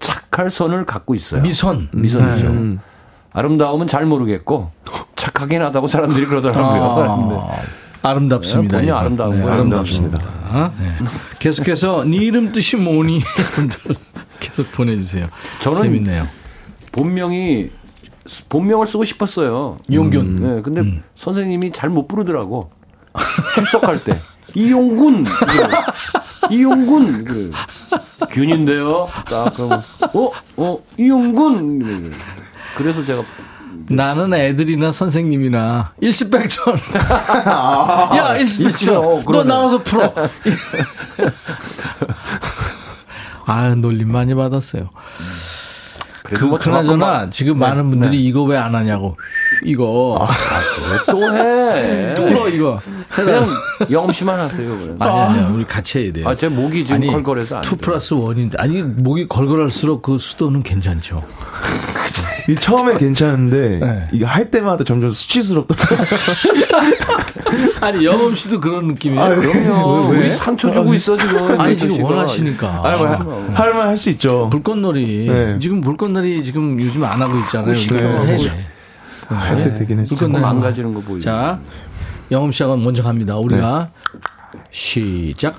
[0.00, 1.42] 착할 선을 갖고 있어요.
[1.42, 2.46] 미선 미선이죠.
[2.46, 2.80] 음.
[3.32, 4.70] 아름다움은 잘 모르겠고
[5.16, 7.48] 착하긴 하다고 사람들이 그러더라고요.
[7.50, 7.56] 아,
[8.10, 8.78] 아름답습니다.
[8.78, 8.98] 네, 본인 이거.
[8.98, 9.54] 아름다운 네, 거예요.
[9.54, 10.18] 아름답습니다.
[10.78, 10.88] 네.
[11.38, 13.22] 계속해서 네 이름 뜻이 뭐니?
[14.40, 15.26] 계속 보내주세요.
[15.60, 16.24] 저는 재밌네요.
[16.92, 17.70] 본명이
[18.48, 19.78] 본명을 쓰고 싶었어요.
[19.88, 20.20] 이용균.
[20.26, 22.70] 음, 네, 근데 선생님이 잘 못 부르더라고.
[23.54, 24.20] 출석할 때
[24.54, 25.68] 이용군 그래요.
[26.50, 27.50] 이용군 그래요.
[28.30, 29.08] 균인데요.
[29.28, 29.82] 딱 그러면
[30.14, 32.10] 어 어 이용군 그래요.
[32.76, 33.22] 그래서 제가
[33.90, 36.76] 나는 애들이나 선생님이나 일시백천.
[38.16, 38.96] 야 일시백천.
[38.96, 39.42] 어, 너.
[39.44, 40.12] 나와서 풀어.
[43.46, 44.90] 아 놀림 많이 받았어요.
[46.28, 48.22] 그래도 그뭐 그나저나 지금 네, 많은 분들이 네.
[48.22, 49.16] 이거 왜 안 하냐고.
[49.64, 50.28] 이거
[51.06, 52.12] 또 해.
[52.14, 52.78] 뚫어 이거.
[53.08, 53.46] 그냥
[53.90, 54.78] 영음 씨만 하세요.
[54.78, 54.94] 그래.
[54.98, 56.28] 아니 아니야 우리 같이 해야 돼요.
[56.28, 57.78] 아, 제 목이 지금 걸걸해서 안투 돼요.
[57.80, 61.22] 플러스 원인데 아니 목이 걸걸할수록 그 수도는 괜찮죠.
[62.48, 64.08] 이 처음에 괜찮은데 네.
[64.10, 65.98] 이게 할 때마다 점점 수치스럽더라고요.
[67.80, 69.22] 아니 영엄 씨도 그런 느낌이에요.
[69.22, 70.08] 아, 그럼요.
[70.08, 70.18] 왜, 왜?
[70.24, 71.60] 우리 상처 주고 있어 지금.
[71.60, 72.02] 아니 지금.
[72.02, 72.82] 원하시니까.
[72.84, 74.48] 아니, 뭐, 할만 할수 있죠.
[74.50, 75.58] 불꽃놀이 네.
[75.60, 77.72] 지금 불꽃놀이 지금 요즘 안 하고 있잖아요.
[77.74, 77.86] 네.
[77.86, 78.68] 그러니까 해야 돼.
[79.28, 80.18] 할때 되긴 했어요.
[80.18, 80.40] 불꽃놀이.
[80.42, 81.24] 망가지는 거 보이죠.
[81.26, 81.60] 자,
[82.30, 83.36] 영엄 씨가 먼저 갑니다.
[83.36, 83.90] 우리가
[84.70, 85.54] 시작.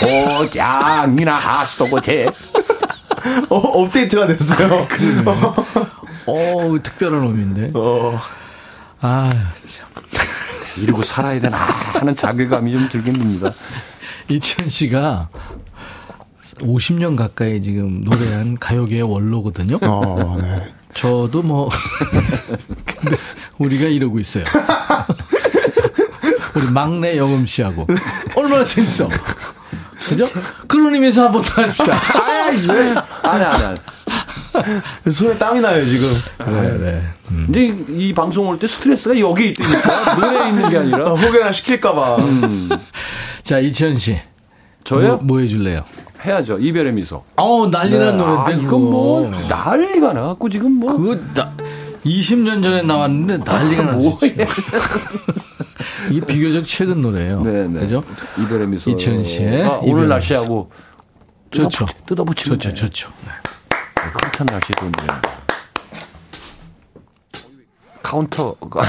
[0.00, 2.26] 고장이나 하수도고제.
[3.48, 4.86] 어, 업데이트가 됐어요.
[6.26, 7.70] 오, 특별한 놈인데.
[7.74, 8.20] 어.
[9.00, 9.30] 아,
[9.68, 9.88] 참.
[10.76, 13.52] 이러고 살아야 되나 하는 자괴감이 좀 들긴 듭니다.
[14.28, 15.28] 이천 씨가
[16.60, 19.78] 50년 가까이 지금 노래한 가요계의 원로거든요.
[19.82, 20.72] 어, 네.
[20.94, 21.68] 저도 뭐
[22.86, 23.16] 근데
[23.58, 24.44] 우리가 이러고 있어요.
[26.56, 27.86] 우리 막내 영음 씨하고
[28.36, 29.08] 얼마나 재밌어.
[30.08, 30.24] 그죠?
[30.68, 31.94] 그런 의미에서 한번 더 합시다.
[32.22, 32.68] 아니,
[33.22, 35.10] 아니, 아니.
[35.10, 36.08] 손에 땀이 나요, 지금.
[36.38, 37.02] 네, 네.
[37.28, 40.14] 근데 이 방송 올 때 스트레스가 여기 있다니까.
[40.16, 41.06] 노래에 있는 게 아니라.
[41.12, 42.18] 어, 혹여나 시킬까봐.
[43.42, 44.20] 자, 이치현 씨.
[44.84, 45.16] 저요?
[45.16, 45.84] 뭐, 뭐 해줄래요?
[46.24, 46.58] 해야죠.
[46.58, 47.24] 이별의 미소.
[47.36, 48.42] 어우, 난리난 노래인데.
[48.42, 50.96] 아, 이건 뭐, 난리가 나갖고 지금 뭐.
[50.96, 51.50] 그거 나,
[52.04, 54.18] 20년 전에 나왔는데 난리가 났어.
[54.18, 54.46] 지금.
[56.10, 57.40] 이게 비교적 최근 노래예요.
[57.42, 57.80] 네, 네.
[57.80, 58.04] 그죠?
[58.38, 58.90] 이별의 미소.
[58.90, 60.70] 이천 씨의 아, 오늘 날씨하고.
[61.50, 61.86] 좋죠.
[62.06, 62.74] 뜯어붙이면 좋죠, 돼.
[62.74, 63.10] 좋죠.
[63.24, 63.30] 네.
[64.12, 65.06] 그렇단 날씨 좋은데.
[68.02, 68.80] 카운터가.
[68.80, 68.84] 어,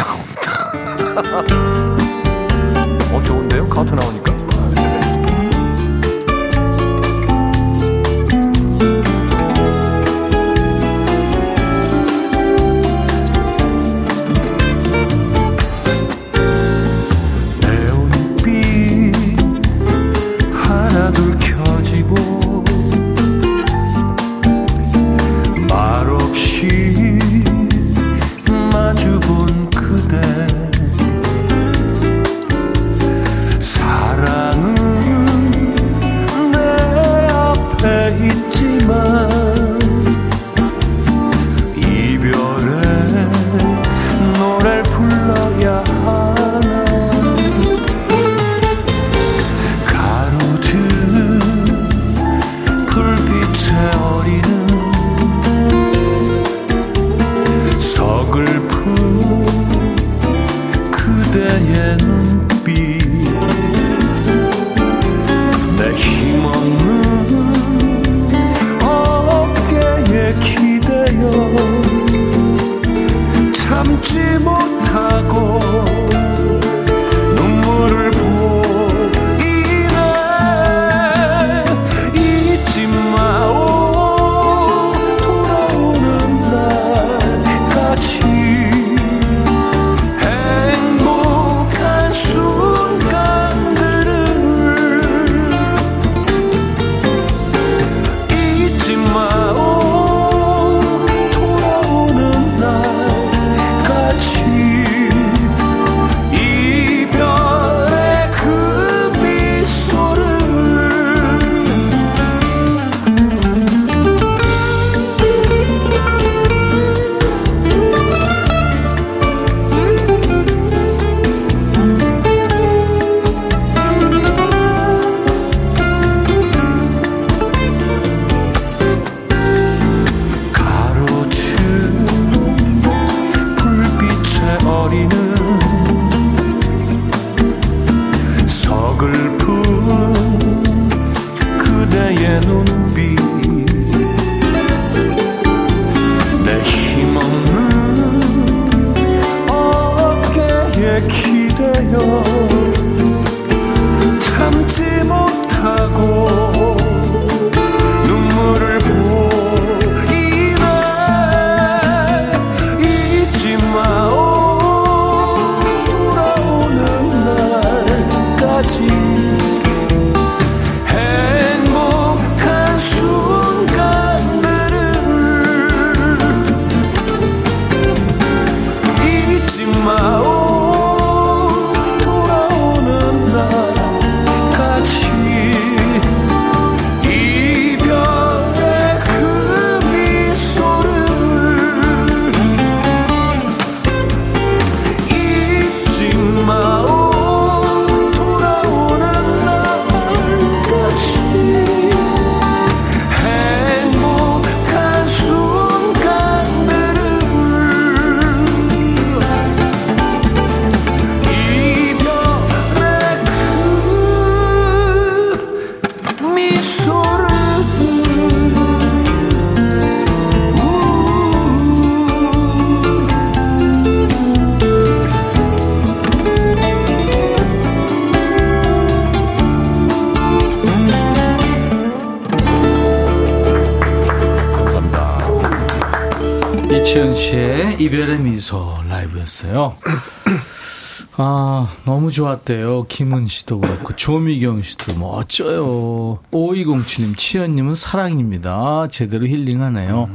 [242.15, 242.85] 좋았대요.
[242.87, 246.19] 김은 씨도 그렇고, 조미경 씨도 멋져요.
[246.31, 248.87] 5207님, 치현님은 사랑입니다.
[248.89, 250.09] 제대로 힐링하네요.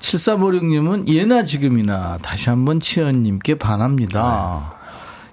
[0.00, 4.74] 7356님은 예나 지금이나 다시 한번 치현님께 반합니다.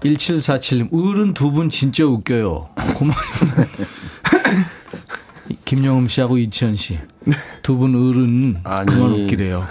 [0.02, 2.70] 1747님, 어른 두 분 진짜 웃겨요.
[2.94, 3.26] 고마워요.
[5.66, 7.00] 김영음 씨하고 이치현 씨.
[7.64, 8.62] 두 분 어른.
[8.64, 9.64] 그만 웃기래요.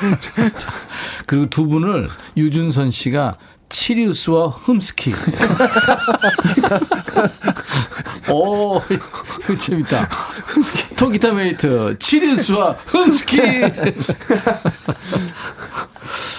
[1.26, 3.36] 그리고 두 분을 유준선 씨가
[3.68, 5.12] 치리우스와 흠스키.
[8.30, 10.02] 오, 이거 재밌다.
[10.46, 10.96] 흠스키.
[10.96, 13.40] 통기타 mate, 치리우스와 흠스키.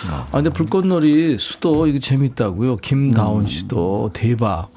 [0.10, 2.78] 아, 근데 불꽃놀이 수도 이거 재밌다고요.
[2.78, 4.70] 김다운 씨도 대박.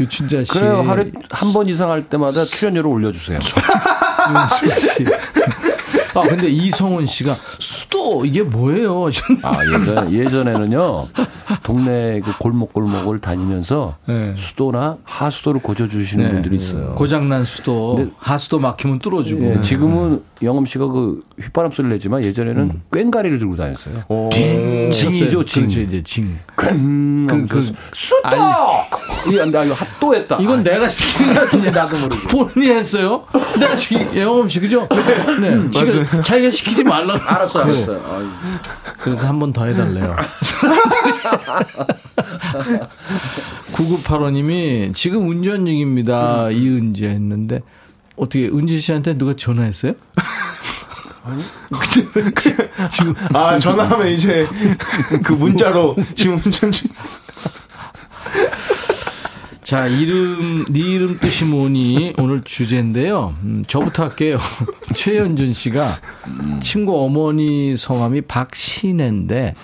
[0.00, 0.52] 유춘자 씨.
[0.52, 0.82] 그래요.
[0.82, 3.38] 하루에 한번 이상 할 때마다 출연료를 올려주세요.
[3.40, 5.04] 윤수 씨.
[6.14, 9.06] 아, 근데 이성훈 씨가 수도 이게 뭐예요?
[9.42, 11.08] 아, 예전, 예전에는요,
[11.62, 14.34] 동네 그 골목 골목을 다니면서 네.
[14.36, 16.94] 수도나 하수도를 고쳐주시는 분들이 있어요.
[16.94, 19.44] 고장난 수도, 하수도 막히면 뚫어주고.
[19.56, 24.04] 예, 지금은 영엄 씨가 그 휘바람 소리를 내지만 예전에는 꽹가리를 들고 다녔어요.
[24.32, 24.90] 징.
[24.90, 25.62] 징이죠, 징.
[25.64, 26.38] 그렇죠, 이제 징.
[26.56, 27.26] 꽹!
[27.28, 28.28] 그, 그, 수도!
[29.30, 30.36] 이거 나 이거 핫도 했다.
[30.40, 32.28] 이건 내가 시킨 것 같은데 나도 모르고.
[32.28, 33.24] 본인이 했어요?
[33.58, 34.86] 내가 시킨, 영엄 씨, 그죠?
[35.40, 35.70] 네.
[35.70, 37.20] 지금 자기가 시키지 말라고.
[37.24, 37.92] 알았어, 알았어.
[37.92, 38.28] 아유.
[39.00, 40.14] 그래서 한 번 더 해달래요.
[43.72, 46.50] 9985님이 지금 운전 중입니다.
[46.50, 47.62] 이은지 했는데
[48.16, 49.92] 어떻게 은지 씨한테 누가 전화했어요?
[51.68, 52.54] 근데 왜 지-
[52.90, 54.48] 지금 아, 전화하면 이제
[55.22, 56.90] 그 문자로 지금 운전 중.
[59.68, 63.34] 자 이름 네 이름 뜻이 뭐니 오늘 주제인데요.
[63.42, 64.38] 음, 저부터 할게요.
[64.96, 65.86] 최현준 씨가
[66.62, 69.54] 친구 어머니 성함이 박신혜인데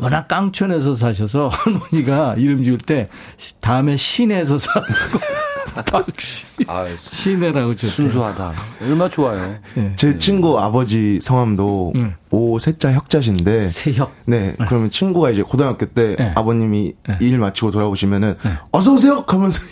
[0.00, 3.08] 워낙 깡촌에서 사셔서 할머니가 이름 지을 때
[3.60, 4.84] 다음에 신에서 사고
[6.66, 7.90] 아, 신혜라고 줬대요.
[7.90, 8.52] 순수하다.
[8.82, 9.56] 얼마나 좋아요.
[9.76, 9.92] 예.
[9.96, 12.14] 제 친구 아버지 성함도 음.
[12.30, 13.68] 오세자 혁자신데.
[13.68, 14.12] 세혁.
[14.26, 16.32] 네, 그러면 친구가 이제 고등학교 때 네.
[16.34, 17.18] 아버님이 네.
[17.20, 18.36] 일 마치고 돌아오시면은
[18.70, 19.60] 어서 오세요 하면서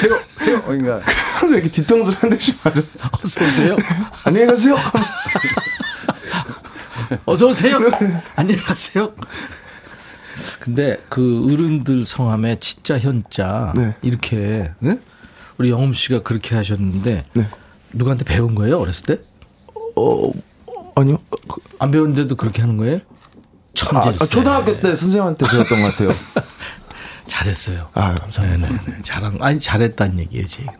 [0.00, 0.62] 세요, 세요.
[0.62, 1.00] 그러니까
[1.38, 2.80] 항상 이렇게 뒤통수를 한 대씩 맞아.
[3.22, 3.76] 어서 오세요.
[4.24, 4.76] 안녕히 가세요.
[7.26, 7.78] 어서 오세요.
[8.36, 9.12] 안녕히 가세요.
[10.60, 13.94] 근데 그 어른들 성함에 진짜 현자 네.
[14.02, 15.00] 이렇게 응?
[15.58, 17.48] 우리 영음 씨가 그렇게 하셨는데 네.
[17.92, 19.22] 누구한테 배운 거예요 어렸을 때?
[19.96, 20.32] 어,
[20.94, 21.18] 아니요.
[21.30, 22.96] 그- 안 배웠는데도 그렇게 하는 거예요?
[22.96, 24.18] 아, 천재일세.
[24.20, 26.10] 아, 초등학교 때 선생님한테 배웠던 것 같아요.
[27.26, 27.88] 잘했어요.
[27.94, 28.68] 아, 감사합니다.
[28.68, 29.02] 네 네.
[29.02, 30.78] 잘한 아니 잘했다는 얘기예요, 제 얘기는.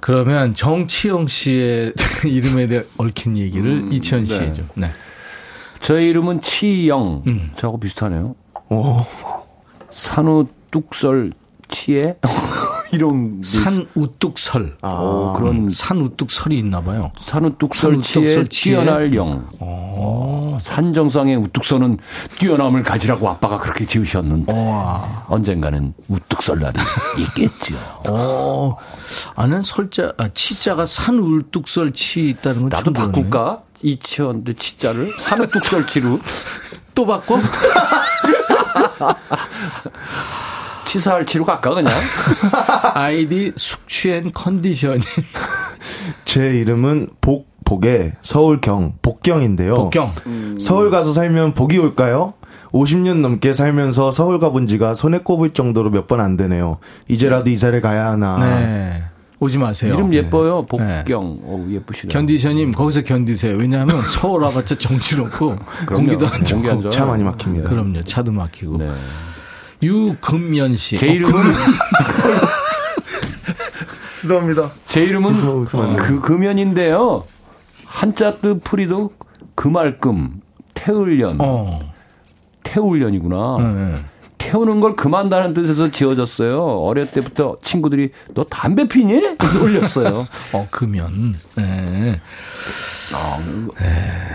[0.00, 1.94] 그러면 정치영 씨의
[2.26, 4.52] 이름에 대해 얽힌 얘기를 이치현 씨 네.
[4.52, 4.68] 좀.
[4.74, 4.92] 네.
[5.84, 7.22] 저의 이름은 치영.
[7.26, 7.50] 음.
[7.56, 8.34] 저하고 비슷하네요.
[8.70, 9.04] 오,
[9.90, 11.32] 산후 뚝설
[11.68, 12.16] 치에
[12.90, 14.78] 이런 산 우뚝설.
[14.80, 17.12] 아, 어, 그런 산 우뚝설이 있나 봐요.
[17.18, 18.72] 산후 뚝설 산후 치에?
[18.72, 19.46] 뛰어날 영.
[19.58, 21.98] 어, 산정상의 우뚝서는
[22.38, 25.26] 뛰어남을 가지라고 아빠가 그렇게 지으셨는데 와.
[25.28, 26.78] 언젠가는 우뚝설 날이
[27.18, 27.76] 있겠죠.
[28.08, 28.74] 어,
[29.36, 32.90] 아는 설자, 아, 치자가 산 울뚝설 치 있다는 건 나도.
[32.92, 33.62] 바꿀까?
[33.84, 36.18] 이치현데 치자를 산후 뚝설 치로
[36.94, 37.38] 또 바꿔?
[40.86, 41.92] 치사할 치로 갈까 그냥?
[42.94, 45.00] 아이디 숙취앤 컨디션이.
[46.24, 49.74] 제 이름은 복, 복의 서울경, 복경인데요.
[49.76, 50.12] 복경.
[50.60, 52.34] 서울 가서 살면 복이 올까요?
[52.72, 56.78] 50년 넘게 살면서 서울 가본 지가 손에 꼽을 정도로 몇 번 안 되네요.
[57.08, 58.38] 이제라도 이사를 가야 하나.
[58.38, 59.04] 네.
[59.44, 59.92] 오지 마세요.
[59.94, 60.66] 이름 예뻐요.
[60.78, 60.98] 네.
[61.04, 61.38] 복경.
[61.42, 62.10] 어, 예쁘시네.
[62.10, 63.56] 견디션님, 거기서 견디세요.
[63.56, 66.88] 왜냐하면 서울 와봤자 정치롭고 공기도 안 좋고.
[66.88, 67.68] 차 많이 막힙니다.
[67.68, 68.02] 그럼요.
[68.04, 68.78] 차도 막히고.
[68.78, 68.90] 네.
[69.82, 70.96] 유금연 씨.
[70.96, 71.34] 제 어, 이름은
[74.22, 74.72] 죄송합니다.
[74.86, 76.06] 제 이름은 웃으면 안 돼요.
[76.06, 77.24] 그 금연인데요.
[77.84, 79.12] 한자 뜻 풀이도
[79.54, 80.40] 금알금
[80.72, 81.80] 태을년 어.
[82.62, 83.56] 태울년이구나.
[83.58, 83.94] 네.
[84.44, 86.62] 태우는 걸 금한다는 뜻에서 지어졌어요.
[86.62, 89.22] 어릴 때부터 친구들이 너 담배 피니?
[89.58, 90.26] 놀렸어요.
[90.52, 91.32] 어, 금연.
[91.56, 92.20] 네.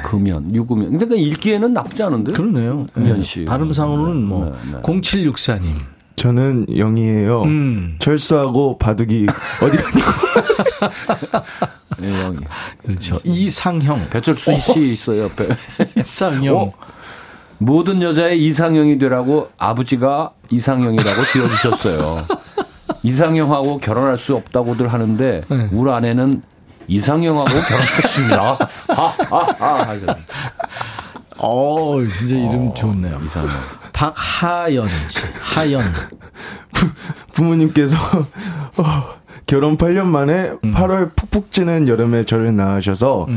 [0.03, 0.97] 금연, 유금연.
[0.97, 2.31] 그러니까 읽기에는 나쁘지 않은데.
[2.31, 2.87] 그러네요.
[2.93, 3.21] 금연 네.
[3.21, 3.45] 씨.
[3.45, 4.81] 발음상으로는 뭐, 네, 네.
[4.81, 5.75] 0764님.
[6.15, 7.43] 저는 영이에요.
[7.43, 7.95] 음.
[7.99, 9.27] 철수하고 바둑이
[9.61, 9.77] 어디
[11.99, 12.37] 네, 영이.
[12.83, 13.17] 그렇죠.
[13.23, 14.09] 이상형.
[14.09, 15.23] 배철수 씨 있어요.
[15.23, 15.47] 옆에.
[15.97, 16.55] 이상형.
[16.57, 16.71] 어?
[17.59, 22.17] 모든 여자의 이상형이 되라고 아버지가 이상형이라고 지어주셨어요.
[23.03, 25.69] 이상형하고 결혼할 수 없다고들 하는데 네.
[25.71, 26.41] 우리 아내는
[26.87, 28.57] 이상형하고 결혼했습니다.
[28.89, 29.95] 하하하.
[31.37, 33.19] 어, 진짜 이름 좋네요.
[33.23, 33.47] 이상해.
[33.93, 35.19] 박하연 씨.
[35.39, 35.81] 하연.
[37.33, 37.97] 부 모님께서
[38.77, 38.83] 어,
[39.45, 40.73] 결혼 8년 만에 음.
[40.73, 43.27] 8월 푹푹 찌는 여름에 저를 낳으셔서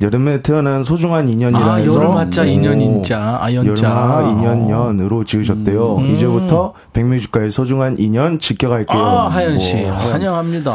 [0.00, 3.86] 여름에 태어난 소중한 인연이라 아, 해서 여름하자 오, 인연인자, 아연자.
[3.86, 5.96] 여름아 인연년으로 지으셨대요.
[5.98, 6.06] 음.
[6.08, 8.98] 이제부터 백뮤직과의 소중한 인연 지켜갈게요.
[8.98, 9.76] 아, 하연 씨.
[9.84, 9.88] 오.
[9.88, 10.72] 환영합니다.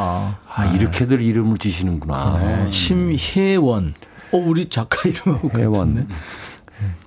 [0.48, 2.38] 아, 이렇게들 이름을 지시는구나.
[2.40, 3.96] 네, 심혜원.
[4.32, 5.50] 어, 우리 작가 이름하고.
[5.50, 6.06] 같네.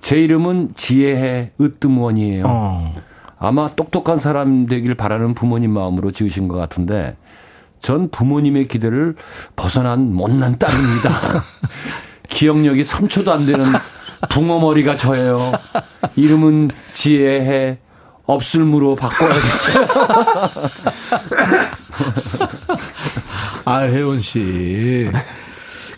[0.01, 2.43] 제 이름은 지혜해 으뜸원이에요.
[2.47, 2.95] 어.
[3.37, 7.15] 아마 똑똑한 사람 되길 바라는 부모님 마음으로 지으신 것 같은데
[7.79, 9.15] 전 부모님의 기대를
[9.55, 11.09] 벗어난 못난 딸입니다.
[12.29, 13.65] 기억력이 3초도 안 되는
[14.29, 15.51] 붕어머리가 저예요.
[16.15, 17.79] 이름은 지혜해
[18.25, 19.87] 없을무로 바꿔야겠어요.
[23.65, 25.09] 아, 혜원 씨.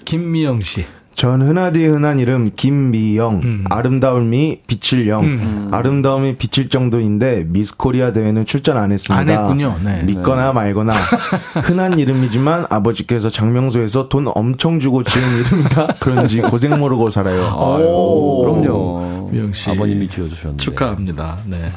[0.05, 0.85] 김미영 씨.
[1.21, 3.41] 전 흔하디 흔한 이름 김미영.
[3.43, 3.63] 음.
[3.69, 5.69] 아름다움이 빛을 영.
[5.71, 9.21] 아름다움이 빛일 정도인데 미스 코리아 대회는 출전 안 했습니다.
[9.21, 9.77] 안 했군요.
[9.83, 10.01] 네.
[10.03, 10.93] 믿거나 말거나
[11.63, 17.43] 흔한 이름이지만 아버지께서 장명소에서 돈 엄청 주고 지은 이름이라 그런지 고생 모르고 살아요.
[17.55, 19.29] 아유, 그럼요.
[19.31, 19.69] 미영 씨.
[19.69, 20.63] 아버님이 지어주셨는데.
[20.63, 21.37] 축하합니다.
[21.45, 21.69] 네.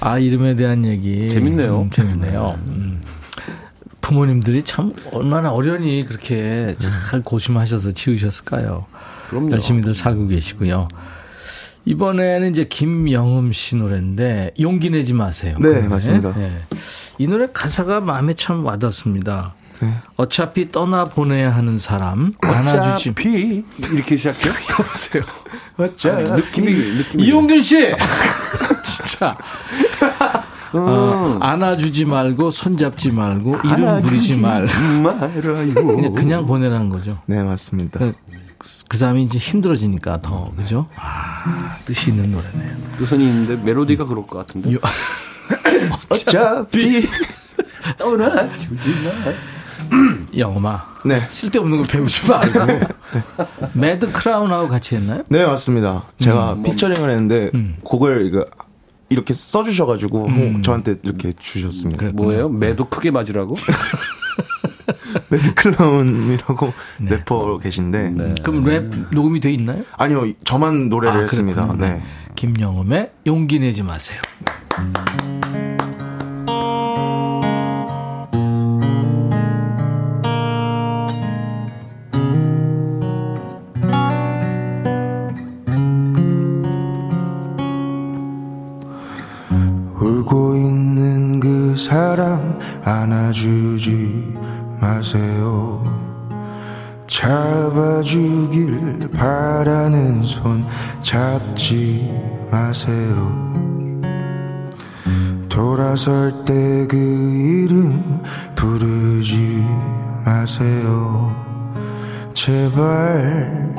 [0.00, 1.28] 아, 이름에 대한 얘기.
[1.28, 1.82] 재밌네요.
[1.82, 2.58] 음, 재밌네요.
[4.08, 4.14] 음.
[4.14, 6.74] 부모님들이 참 얼마나 어련히 그렇게
[7.10, 8.86] 잘 고심하셔서 지으셨을까요?
[9.28, 9.52] 그럼요.
[9.52, 10.88] 열심히들 살고 계시고요.
[11.84, 15.56] 이번에는 이제 김영음 씨 노래인데 용기 내지 마세요.
[15.60, 15.88] 네, 그 노래.
[15.88, 16.34] 맞습니다.
[16.34, 16.52] 네.
[17.18, 19.54] 이 노래 가사가 마음에 참 와닿습니다.
[19.80, 19.94] 네.
[20.16, 23.10] 어차피 떠나 보내야 하는 사람 안아주지.
[23.10, 24.52] 어차피 이렇게 시작해요?
[24.76, 25.22] 보세요.
[25.78, 27.94] 어쩌 느낌이 느낌이 이용균 씨,
[28.84, 29.36] 진짜.
[30.72, 34.66] 어, 안아주지 말고 손잡지 말고 이름 부리지 말.
[35.42, 37.18] 그냥 그냥 보내라는 거죠.
[37.26, 37.98] 네, 맞습니다.
[37.98, 38.14] 그,
[38.88, 40.86] 그 사람이 이제 힘들어지니까 더 그죠?
[40.96, 42.76] 아, 뜻이 있는 노래네요.
[43.00, 44.72] 유선이 있는데 멜로디가 그럴 것 같은데.
[44.74, 44.78] 요-
[46.10, 47.06] 어차피
[47.98, 49.32] 떠나주지 마.
[50.36, 51.18] 영마 네.
[51.30, 52.60] 쓸데없는 거 배우지 말고
[53.72, 55.22] 매드 크라운하고 같이 했나요?
[55.30, 56.02] 네, 맞습니다.
[56.20, 56.62] 제가 음.
[56.62, 57.76] 피처링을 했는데 음.
[57.84, 58.44] 곡을 이거
[59.10, 60.28] 이렇게 써주셔가지고
[60.62, 62.00] 저한테 이렇게 주셨습니다.
[62.00, 62.12] 그래.
[62.12, 62.48] 뭐예요?
[62.48, 63.54] 매도 크게 맞으라고?
[65.30, 68.34] 매드클라운이라고 래퍼 계신데 네.
[68.42, 69.84] 그럼 랩 녹음이 돼 있나요?
[69.96, 71.74] 아니요 저만 노래를 아, 했습니다.
[71.78, 72.02] 네.
[72.36, 74.20] 김영음의 용기 내지 마세요.
[74.78, 75.27] 울
[92.88, 94.34] 안아주지
[94.80, 95.84] 마세요.
[97.06, 100.66] 잡아주길 바라는 손
[101.00, 102.10] 잡지
[102.50, 103.46] 마세요.
[105.48, 108.22] 돌아설 때 그 이름
[108.56, 109.62] 부르지
[110.24, 111.30] 마세요.
[112.32, 113.74] 제발,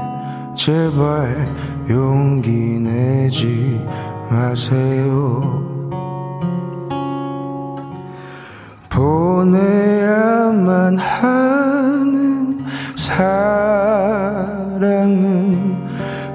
[0.56, 1.48] 제발
[1.90, 3.84] 용기 내지
[4.30, 5.69] 마세요.
[9.40, 12.60] 보내야만 하는
[12.98, 13.40] 사랑은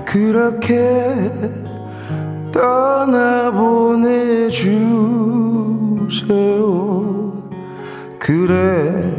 [0.06, 1.30] 그렇게
[2.50, 3.82] 떠나보내주세요.
[8.18, 9.12] 그래,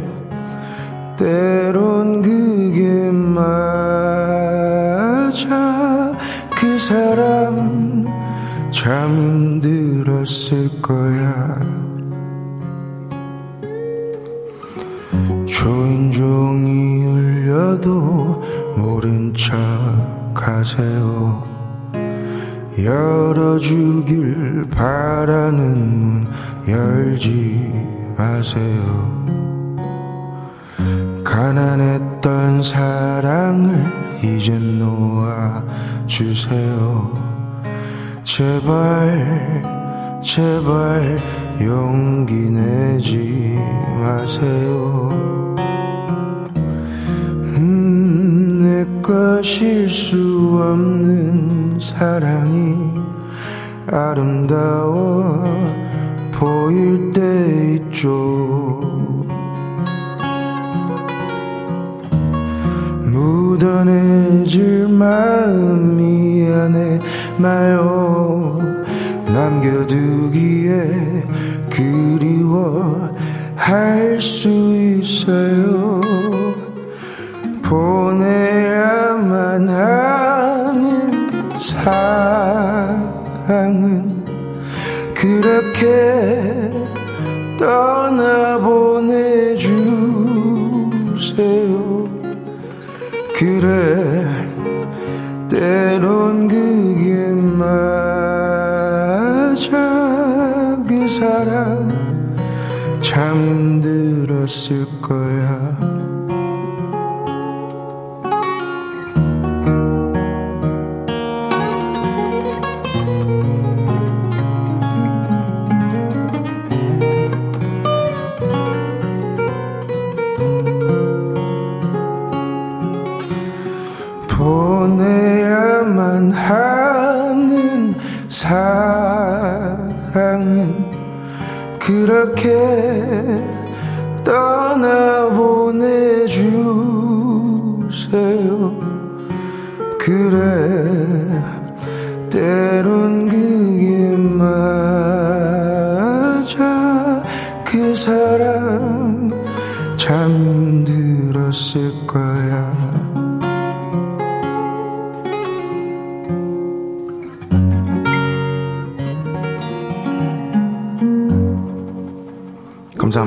[1.16, 3.46] 때론 그게 맞아.
[6.50, 8.04] 그 사람
[8.72, 9.16] 참
[9.62, 11.75] 힘들었을 거야.
[17.66, 18.42] 울려도
[18.76, 19.56] 모른 척
[20.34, 21.42] 하세요.
[22.78, 26.28] 열어주길 바라는 문
[26.68, 29.16] 열지 마세요.
[31.24, 33.84] 가난했던 사랑을
[34.22, 34.56] 이제
[36.06, 36.36] 놓아주세요.
[38.22, 39.62] 제발,
[40.22, 41.18] 제발
[41.60, 43.58] 용기 내지
[44.00, 45.36] 마세요.
[49.08, 53.00] 음, 내 것일 수 없는 사랑이
[53.86, 55.44] 아름다워
[56.32, 59.24] 보일 때 있죠.
[63.04, 67.00] 묻어내질 마음 미안해
[67.38, 68.60] 마요
[69.26, 71.22] 남겨두기에
[71.70, 73.10] 그리워
[73.54, 76.00] 할 수 있어요
[77.62, 78.55] 보내
[78.86, 81.28] 나만 아는
[81.58, 82.94] 사랑은
[85.12, 86.70] 그렇게
[87.58, 88.86] 떠나보내주세요.
[93.34, 94.24] 그래
[95.48, 97.66] 때론 그게 맞아.
[100.86, 101.90] 그 사랑
[103.00, 105.95] 참 힘들었을 거야.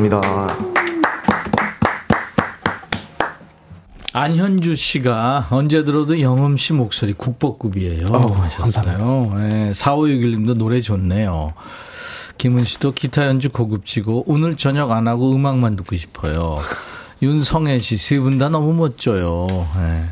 [0.10, 0.22] 감사합니다.
[4.14, 8.06] 안현주 씨가 언제 들어도 영음 씨 목소리 국보급이에요.
[8.08, 9.34] 하셨어요.
[9.38, 11.54] 네, 4561님도 노래 좋네요.
[12.38, 16.60] 김은 씨도 기타 연주 고급지고 오늘 저녁 안 하고 음악만 듣고 싶어요.
[17.22, 19.48] 윤성애 씨 세 분 다 너무 멋져요.
[19.76, 20.06] 네.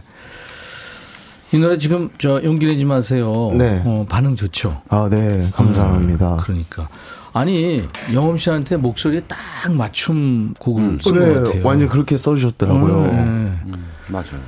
[1.54, 3.52] 이 노래 지금 저 용기 내지 마세요.
[3.54, 3.82] 네.
[3.86, 4.82] 어, 반응 좋죠.
[4.90, 6.36] 아, 네, 감사합니다.
[6.36, 6.90] 음, 그러니까
[7.38, 7.82] 아니
[8.14, 9.38] 영음 씨한테 목소리에 딱
[9.72, 11.62] 맞춤 곡을 쓴것 네, 같아요.
[11.66, 13.02] 완전 그렇게 써주셨더라고요.
[13.06, 13.12] 네.
[13.14, 14.42] 음, 맞아요.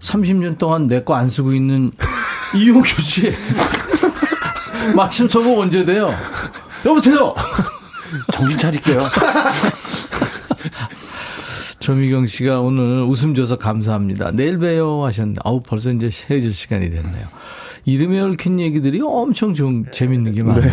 [0.00, 1.90] 30년 동안 내 거 안 쓰고 있는
[2.56, 3.32] 이용규 씨.
[4.94, 6.10] 마침 저거 언제 돼요?
[6.84, 7.34] 여보세요?
[8.32, 9.08] 정신 차릴게요.
[11.80, 14.32] 조미경 씨가 오늘 웃음 줘서 감사합니다.
[14.32, 17.26] 내일 봬요 하셨는데, 아우, 벌써 이제 헤어질 시간이 됐네요.
[17.84, 20.72] 이름에 얽힌 얘기들이 엄청 좀 재밌는 게 많네요.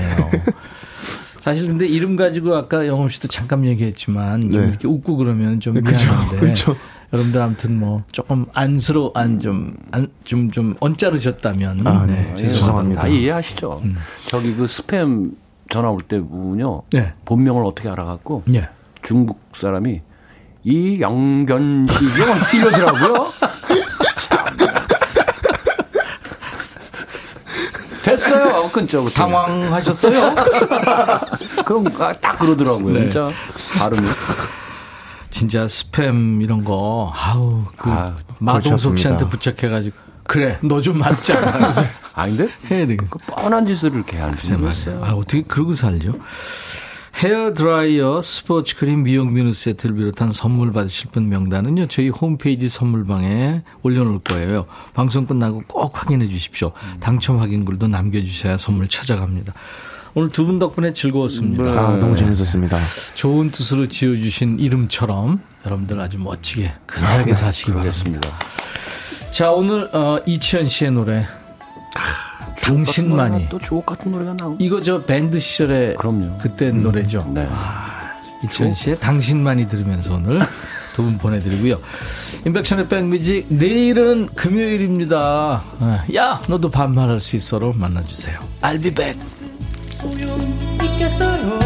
[1.43, 4.67] 사실 근데 이름 가지고 아까 영업 씨도 잠깐 얘기했지만 좀 네.
[4.69, 6.75] 이렇게 웃고 그러면 좀 그쵸, 미안한데 그쵸.
[7.11, 12.33] 여러분들 아무튼 뭐 조금 안쓰러 안좀안좀좀 좀 언짢으셨다면 아, 네.
[12.37, 12.47] 죄송합니다.
[12.55, 13.01] 죄송합니다.
[13.01, 13.81] 다 이해하시죠.
[14.25, 15.35] 저기 그 스팸
[15.69, 16.83] 전화 올 때 보면요.
[16.93, 17.13] 네.
[17.25, 18.69] 본명을 어떻게 알아갖고 예.
[19.01, 19.99] 중국 사람이
[20.63, 23.33] 이영견식이 이러더라고요.
[28.03, 28.69] 됐어요.
[28.71, 29.07] 끊죠.
[29.09, 30.35] 당황하셨어요?
[31.65, 32.93] 그럼 아, 딱 그러더라고요.
[32.93, 32.99] 네.
[33.09, 33.29] 진짜
[33.79, 34.07] 발음이.
[35.31, 39.27] 진짜 스팸 이런 거 아우 그 아, 마동석 씨한테.
[39.29, 41.33] 부착해가지고 그래 너 좀 맞자
[42.13, 42.47] 아닌데?
[42.69, 43.05] 해야 되겠다.
[43.09, 44.99] 그 뻔한 짓을 이렇게 하는 말이야.
[45.01, 46.13] 아, 어떻게 그러고 살죠?
[47.15, 53.61] 헤어 드라이어, 스포츠 크림, 미용 비누 세트를 비롯한 선물 받으실 분 명단은요, 저희 홈페이지 선물방에
[53.83, 54.65] 올려놓을 거예요.
[54.93, 56.71] 방송 끝나고 꼭 확인해 주십시오.
[56.99, 59.53] 당첨 확인글도 남겨주셔야 선물 찾아갑니다.
[60.15, 61.63] 오늘 두 분 덕분에 즐거웠습니다.
[61.79, 62.77] 아, 너무 재밌었습니다.
[63.15, 68.29] 좋은 뜻으로 지어주신 이름처럼 여러분들 아주 멋지게 근사하게 사시기 바라겠습니다.
[69.31, 71.25] 자, 오늘, 어, 이치현 씨의 노래.
[72.61, 73.49] 당신만이.
[73.49, 74.57] 또 주옥 같은 노래가 나오고.
[74.59, 76.37] 이거 저 밴드 시절에 그럼요.
[76.39, 77.29] 그때 노래죠.
[77.33, 77.47] 네.
[78.43, 80.39] 이천 씨의 당신만이 들으면서 오늘
[80.93, 81.79] 두 분 보내드리고요.
[82.45, 85.63] 인백션의 백뮤직 내일은 금요일입니다.
[86.11, 86.15] 예.
[86.17, 88.37] 야 너도 반말할 수 있어로 만나주세요.
[88.61, 89.19] I'll be back.
[89.91, 90.39] 소용
[90.83, 91.59] 있겠어요